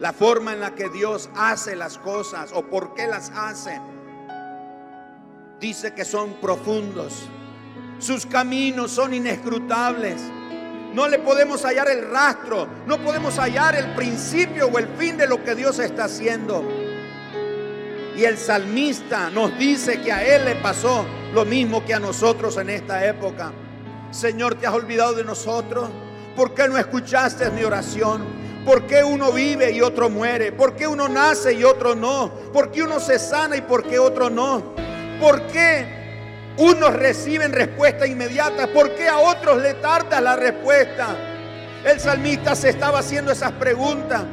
la 0.01 0.13
forma 0.13 0.53
en 0.53 0.61
la 0.61 0.75
que 0.75 0.89
Dios 0.89 1.29
hace 1.35 1.75
las 1.75 1.99
cosas 1.99 2.51
o 2.55 2.63
por 2.63 2.95
qué 2.95 3.07
las 3.07 3.31
hace. 3.31 3.81
Dice 5.61 5.93
que 5.93 6.05
son 6.05 6.35
profundos. 6.35 7.29
Sus 7.99 8.27
caminos 8.27 8.93
son 8.93 9.13
inescrutables. 9.13 10.21
No 10.95 11.09
le 11.09 11.19
podemos 11.19 11.65
hallar 11.65 11.91
el 11.91 12.11
rastro, 12.11 12.67
no 12.87 12.99
podemos 12.99 13.39
hallar 13.39 13.75
el 13.75 13.95
principio 13.95 14.69
o 14.69 14.79
el 14.79 14.89
fin 14.97 15.17
de 15.17 15.27
lo 15.27 15.43
que 15.45 15.55
Dios 15.55 15.79
está 15.81 16.05
haciendo. 16.05 16.65
Y 18.17 18.25
el 18.25 18.39
salmista 18.39 19.31
nos 19.31 19.57
dice 19.59 20.01
que 20.01 20.13
a 20.13 20.25
él 20.25 20.45
le 20.45 20.57
pasó 20.57 21.05
lo 21.35 21.45
mismo 21.45 21.85
que 21.85 21.95
a 21.95 22.01
nosotros 22.01 22.57
en 22.57 22.71
esta 22.71 23.05
época. 23.05 23.53
Señor, 24.11 24.55
¿te 24.55 24.67
has 24.67 24.75
olvidado 24.75 25.13
de 25.13 25.25
nosotros? 25.25 25.91
¿Por 26.35 26.55
qué 26.55 26.69
no 26.69 26.79
escuchaste 26.79 27.51
mi 27.51 27.65
oración? 27.65 28.38
¿Por 28.69 28.87
qué 28.87 29.03
uno 29.03 29.33
vive 29.33 29.71
y 29.71 29.81
otro 29.81 30.11
muere? 30.11 30.53
¿Por 30.53 30.77
qué 30.77 30.87
uno 30.87 31.09
nace 31.09 31.55
y 31.55 31.65
otro 31.65 31.95
no? 31.95 32.31
¿Por 32.53 32.71
qué 32.71 32.83
uno 32.83 33.01
se 33.01 33.19
sana 33.19 33.57
y 33.57 33.63
por 33.63 33.83
qué 33.83 33.99
otro 33.99 34.29
no? 34.29 34.75
¿Por 35.19 35.47
qué 35.47 35.87
unos 36.59 36.93
reciben 36.93 37.55
respuesta 37.55 38.07
inmediata? 38.07 38.67
¿Por 38.67 38.95
qué 38.95 39.09
a 39.09 39.21
otros 39.21 39.63
le 39.63 39.73
tarda 39.73 40.21
la 40.21 40.37
respuesta? 40.37 41.17
El 41.83 41.99
salmista 41.99 42.55
se 42.55 42.69
estaba 42.69 42.99
haciendo 42.99 43.33
esas 43.33 43.53
preguntas 43.53 44.25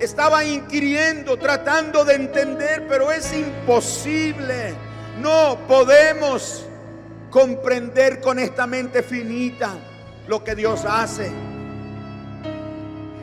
estaba 0.00 0.44
inquiriendo, 0.44 1.36
tratando 1.36 2.04
de 2.04 2.14
entender, 2.16 2.84
pero 2.88 3.12
es 3.12 3.32
imposible. 3.32 4.74
No 5.20 5.56
podemos 5.68 6.66
comprender 7.30 8.20
con 8.20 8.40
esta 8.40 8.66
mente 8.66 9.04
finita 9.04 9.70
lo 10.26 10.42
que 10.42 10.56
Dios 10.56 10.84
hace. 10.84 11.45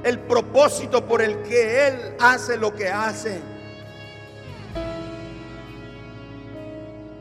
El 0.03 0.19
propósito 0.19 1.05
por 1.05 1.21
el 1.21 1.41
que 1.43 1.87
Él 1.87 2.15
hace 2.19 2.57
lo 2.57 2.73
que 2.75 2.89
hace. 2.89 3.39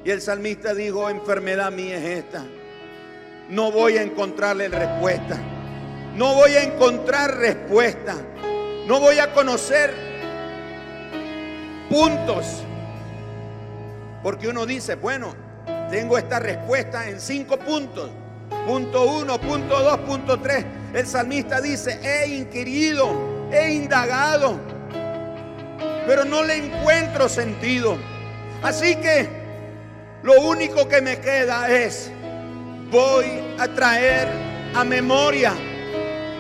Y 0.05 0.11
el 0.11 0.21
salmista 0.21 0.75
dijo, 0.75 1.09
enfermedad 1.09 1.71
mía 1.71 1.97
es 1.97 2.25
esta. 2.25 2.45
No 3.49 3.71
voy 3.71 3.99
a 3.99 4.03
encontrarle 4.03 4.68
respuesta. 4.68 5.38
No 6.16 6.35
voy 6.35 6.53
a 6.53 6.62
encontrar 6.64 7.37
respuesta. 7.37 8.16
No 8.87 8.99
voy 8.99 9.18
a 9.21 9.33
conocer 9.33 9.95
puntos. 11.88 12.64
Porque 14.25 14.49
uno 14.49 14.66
dice, 14.66 14.97
bueno, 14.97 15.35
tengo 15.88 16.18
esta 16.18 16.40
respuesta 16.40 17.09
en 17.09 17.21
cinco 17.21 17.59
puntos. 17.59 18.11
Punto 18.66 19.05
uno, 19.05 19.40
punto 19.40 19.81
dos, 19.83 19.99
punto 20.01 20.40
tres. 20.40 20.64
El 20.95 21.07
salmista 21.07 21.63
dice, 21.63 21.99
he 22.03 22.29
inquirido, 22.29 23.49
he 23.51 23.73
indagado, 23.73 24.61
pero 26.07 26.27
no 26.27 26.43
le 26.43 26.57
encuentro 26.57 27.31
sentido. 27.31 27.97
Así 28.63 28.97
que 28.97 29.27
lo 30.23 30.41
único 30.43 30.87
que 30.89 31.01
me 31.01 31.19
queda 31.19 31.71
es, 31.71 32.11
voy 32.91 33.25
a 33.59 33.69
traer 33.69 34.29
a 34.75 34.85
memoria 34.85 35.55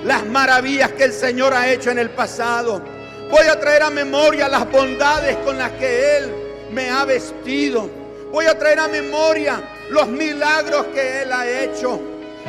las 0.04 0.26
maravillas 0.26 0.92
que 0.92 1.04
el 1.04 1.12
Señor 1.14 1.54
ha 1.54 1.70
hecho 1.70 1.90
en 1.90 1.98
el 1.98 2.10
pasado. 2.10 2.82
Voy 3.30 3.46
a 3.50 3.58
traer 3.58 3.84
a 3.84 3.90
memoria 3.90 4.48
las 4.48 4.70
bondades 4.70 5.34
con 5.38 5.56
las 5.56 5.70
que 5.72 6.18
Él 6.18 6.30
me 6.70 6.90
ha 6.90 7.06
vestido. 7.06 7.88
Voy 8.30 8.44
a 8.44 8.58
traer 8.58 8.80
a 8.80 8.88
memoria 8.88 9.62
los 9.88 10.08
milagros 10.08 10.88
que 10.94 11.22
Él 11.22 11.32
ha 11.32 11.48
hecho. 11.48 11.98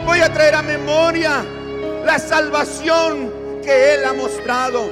Voy 0.06 0.20
a 0.20 0.34
traer 0.34 0.56
a 0.56 0.62
memoria 0.62 1.46
la 2.06 2.20
salvación 2.20 3.62
que 3.64 3.96
Él 3.96 4.06
ha 4.06 4.14
mostrado. 4.14 4.90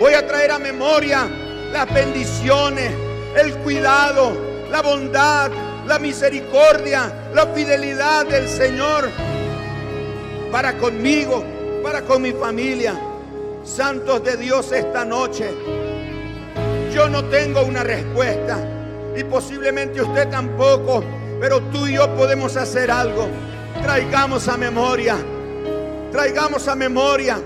Voy 0.00 0.14
a 0.14 0.26
traer 0.26 0.52
a 0.52 0.58
memoria 0.58 1.28
las 1.72 1.92
bendiciones, 1.92 2.90
el 3.36 3.54
cuidado, 3.58 4.32
la 4.70 4.82
bondad, 4.82 5.50
la 5.86 5.98
misericordia, 5.98 7.30
la 7.34 7.46
fidelidad 7.48 8.26
del 8.26 8.48
Señor 8.48 9.08
para 10.50 10.76
conmigo 10.78 11.44
para 11.82 12.02
con 12.02 12.22
mi 12.22 12.32
familia. 12.32 12.94
Santos 13.64 14.24
de 14.24 14.36
Dios 14.36 14.72
esta 14.72 15.04
noche. 15.04 15.50
Yo 16.92 17.08
no 17.08 17.24
tengo 17.24 17.62
una 17.62 17.82
respuesta 17.82 18.58
y 19.16 19.24
posiblemente 19.24 20.00
usted 20.02 20.28
tampoco, 20.28 21.04
pero 21.40 21.60
tú 21.70 21.86
y 21.86 21.94
yo 21.94 22.14
podemos 22.16 22.56
hacer 22.56 22.90
algo. 22.90 23.28
Traigamos 23.82 24.48
a 24.48 24.56
memoria, 24.56 25.16
traigamos 26.10 26.66
a 26.68 26.74
memoria 26.74 27.38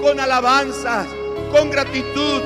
con 0.00 0.20
alabanzas, 0.20 1.06
con 1.50 1.70
gratitud, 1.70 2.42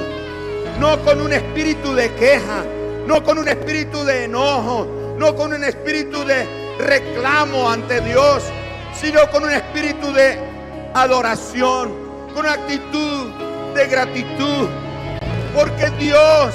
no 0.78 0.98
con 1.02 1.20
un 1.20 1.32
espíritu 1.32 1.94
de 1.94 2.12
queja, 2.14 2.64
no 3.06 3.22
con 3.22 3.38
un 3.38 3.48
espíritu 3.48 4.02
de 4.04 4.24
enojo, 4.24 4.86
no 5.18 5.34
con 5.36 5.52
un 5.52 5.62
espíritu 5.64 6.24
de 6.24 6.46
reclamo 6.78 7.70
ante 7.70 8.00
Dios, 8.00 8.42
sino 8.94 9.30
con 9.30 9.44
un 9.44 9.50
espíritu 9.50 10.12
de 10.12 10.38
adoración, 10.94 11.92
con 12.34 12.46
actitud 12.46 13.30
de 13.74 13.86
gratitud, 13.86 14.68
porque 15.54 15.90
Dios 15.98 16.54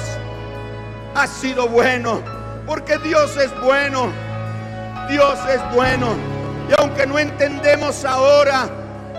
ha 1.14 1.26
sido 1.26 1.68
bueno, 1.68 2.22
porque 2.66 2.98
Dios 2.98 3.36
es 3.36 3.50
bueno, 3.60 4.10
Dios 5.08 5.38
es 5.48 5.60
bueno. 5.74 6.08
Y 6.68 6.80
aunque 6.80 7.06
no 7.06 7.18
entendemos 7.18 8.04
ahora 8.04 8.68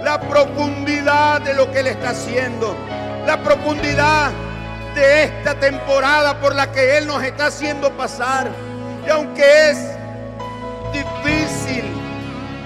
la 0.08 0.22
profundidad 0.22 1.42
de 1.42 1.54
lo 1.54 1.70
que 1.70 1.82
Él 1.82 1.88
está 1.88 2.12
haciendo, 2.12 2.74
la 3.26 3.44
profundidad 3.44 4.32
de 4.96 5.26
esta 5.26 5.60
temporada 5.60 6.40
por 6.40 6.56
la 6.56 6.72
que 6.72 6.98
Él 6.98 7.08
nos 7.08 7.22
está 7.24 7.48
haciendo 7.48 7.92
pasar, 7.92 8.50
y 9.06 9.10
aunque 9.10 9.70
es 9.70 9.78
difícil, 10.94 11.84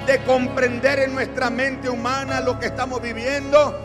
de 0.06 0.20
comprender 0.24 1.00
en 1.00 1.16
nuestra 1.16 1.50
mente 1.50 1.90
humana 1.90 2.42
lo 2.42 2.60
que 2.60 2.68
estamos 2.68 3.02
viviendo, 3.02 3.76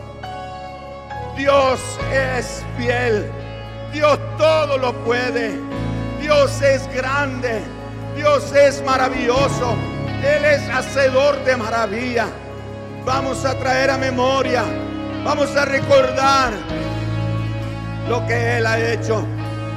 Dios 1.35 1.79
es 2.13 2.63
fiel. 2.77 3.31
Dios 3.91 4.19
todo 4.37 4.77
lo 4.77 4.93
puede. 5.03 5.59
Dios 6.21 6.61
es 6.61 6.87
grande, 6.93 7.63
Dios 8.15 8.51
es 8.51 8.83
maravilloso, 8.83 9.75
Él 10.23 10.45
es 10.45 10.69
hacedor 10.69 11.43
de 11.43 11.57
maravilla. 11.57 12.27
Vamos 13.07 13.45
a 13.45 13.57
traer 13.57 13.89
a 13.89 13.97
memoria, 13.97 14.65
vamos 15.23 15.55
a 15.55 15.63
recordar 15.63 16.51
lo 18.09 18.27
que 18.27 18.57
Él 18.57 18.65
ha 18.65 18.77
hecho 18.77 19.25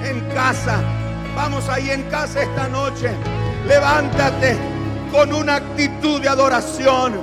en 0.03 0.19
casa. 0.35 0.81
Vamos 1.37 1.69
ahí 1.69 1.91
en 1.91 2.03
casa 2.11 2.43
esta 2.43 2.67
noche. 2.67 3.13
Levántate 3.69 4.59
con 5.13 5.33
una 5.33 5.57
actitud 5.57 6.21
de 6.21 6.29
adoración, 6.29 7.21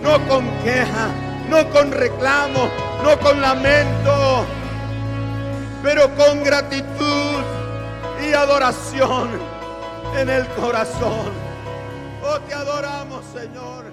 no 0.00 0.28
con 0.28 0.48
queja, 0.62 1.08
no 1.50 1.68
con 1.70 1.90
reclamo, 1.90 2.70
no 3.02 3.18
con 3.18 3.40
lamento, 3.40 4.46
pero 5.82 6.14
con 6.14 6.44
gratitud 6.44 7.42
y 8.24 8.32
adoración 8.32 9.28
en 10.16 10.30
el 10.30 10.46
corazón. 10.50 11.32
Oh, 12.22 12.38
te 12.46 12.54
adoramos, 12.54 13.24
Señor. 13.34 13.87